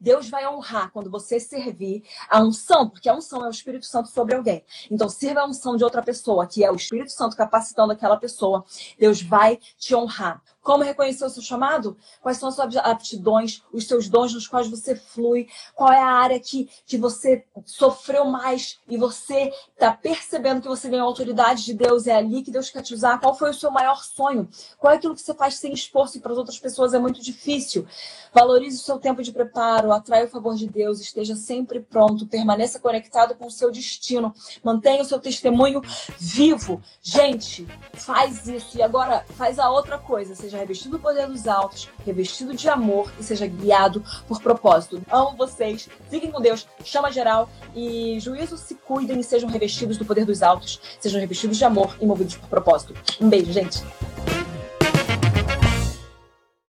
Deus 0.00 0.28
vai 0.28 0.46
honrar 0.46 0.90
quando 0.92 1.10
você 1.10 1.38
servir 1.38 2.04
a 2.28 2.42
unção, 2.42 2.88
porque 2.88 3.08
a 3.08 3.14
unção 3.14 3.44
é 3.44 3.48
o 3.48 3.50
Espírito 3.50 3.86
Santo 3.86 4.08
sobre 4.08 4.34
alguém. 4.34 4.64
Então, 4.90 5.08
sirva 5.08 5.40
a 5.40 5.46
unção 5.46 5.76
de 5.76 5.84
outra 5.84 6.02
pessoa, 6.02 6.46
que 6.46 6.64
é 6.64 6.70
o 6.70 6.76
Espírito 6.76 7.12
Santo 7.12 7.36
capacitando 7.36 7.92
aquela 7.92 8.16
pessoa. 8.16 8.64
Deus 8.98 9.22
vai 9.22 9.58
te 9.78 9.94
honrar. 9.94 10.42
Como 10.64 10.82
reconhecer 10.82 11.26
o 11.26 11.28
seu 11.28 11.42
chamado? 11.42 11.94
Quais 12.22 12.38
são 12.38 12.48
as 12.48 12.54
suas 12.54 12.76
aptidões, 12.78 13.62
os 13.70 13.86
seus 13.86 14.08
dons 14.08 14.32
nos 14.32 14.48
quais 14.48 14.66
você 14.66 14.96
flui? 14.96 15.46
Qual 15.74 15.92
é 15.92 16.02
a 16.02 16.06
área 16.06 16.40
que, 16.40 16.70
que 16.86 16.96
você 16.96 17.44
sofreu 17.66 18.24
mais 18.24 18.80
e 18.88 18.96
você 18.96 19.52
está 19.74 19.92
percebendo 19.92 20.62
que 20.62 20.68
você 20.68 20.88
ganhou 20.88 21.06
autoridade 21.06 21.66
de 21.66 21.74
Deus? 21.74 22.06
É 22.06 22.14
ali 22.14 22.42
que 22.42 22.50
Deus 22.50 22.70
quer 22.70 22.80
te 22.80 22.94
usar? 22.94 23.20
Qual 23.20 23.36
foi 23.36 23.50
o 23.50 23.54
seu 23.54 23.70
maior 23.70 24.02
sonho? 24.02 24.48
Qual 24.78 24.90
é 24.90 24.96
aquilo 24.96 25.14
que 25.14 25.20
você 25.20 25.34
faz 25.34 25.56
sem 25.56 25.74
esforço 25.74 26.16
e 26.16 26.20
para 26.20 26.32
as 26.32 26.38
outras 26.38 26.58
pessoas 26.58 26.94
é 26.94 26.98
muito 26.98 27.22
difícil? 27.22 27.86
Valorize 28.32 28.78
o 28.78 28.84
seu 28.84 28.98
tempo 28.98 29.22
de 29.22 29.32
preparo, 29.32 29.92
atraia 29.92 30.24
o 30.24 30.30
favor 30.30 30.54
de 30.54 30.66
Deus, 30.66 30.98
esteja 30.98 31.36
sempre 31.36 31.78
pronto, 31.78 32.26
permaneça 32.26 32.80
conectado 32.80 33.34
com 33.34 33.46
o 33.46 33.50
seu 33.50 33.70
destino, 33.70 34.34
mantenha 34.62 35.02
o 35.02 35.04
seu 35.04 35.20
testemunho 35.20 35.82
vivo. 36.18 36.80
Gente, 37.02 37.68
faz 37.92 38.48
isso. 38.48 38.78
E 38.78 38.82
agora 38.82 39.26
faz 39.36 39.58
a 39.58 39.70
outra 39.70 39.98
coisa, 39.98 40.34
seja 40.34 40.53
seja 40.54 40.58
revestido 40.58 40.96
do 40.96 41.02
poder 41.02 41.26
dos 41.26 41.46
altos, 41.46 41.88
revestido 42.04 42.54
de 42.54 42.68
amor 42.68 43.12
e 43.18 43.22
seja 43.22 43.46
guiado 43.46 44.02
por 44.26 44.40
propósito. 44.40 45.02
Amo 45.10 45.36
vocês, 45.36 45.88
fiquem 46.08 46.30
com 46.30 46.40
Deus, 46.40 46.66
chama 46.84 47.10
geral 47.10 47.48
e 47.74 48.18
juízo 48.20 48.56
se 48.56 48.74
cuidem 48.74 49.20
e 49.20 49.24
sejam 49.24 49.50
revestidos 49.50 49.98
do 49.98 50.04
poder 50.04 50.24
dos 50.24 50.42
altos, 50.42 50.80
sejam 51.00 51.20
revestidos 51.20 51.56
de 51.56 51.64
amor 51.64 51.96
e 52.00 52.06
movidos 52.06 52.36
por 52.36 52.48
propósito. 52.48 52.94
Um 53.20 53.28
beijo, 53.28 53.52
gente. 53.52 53.82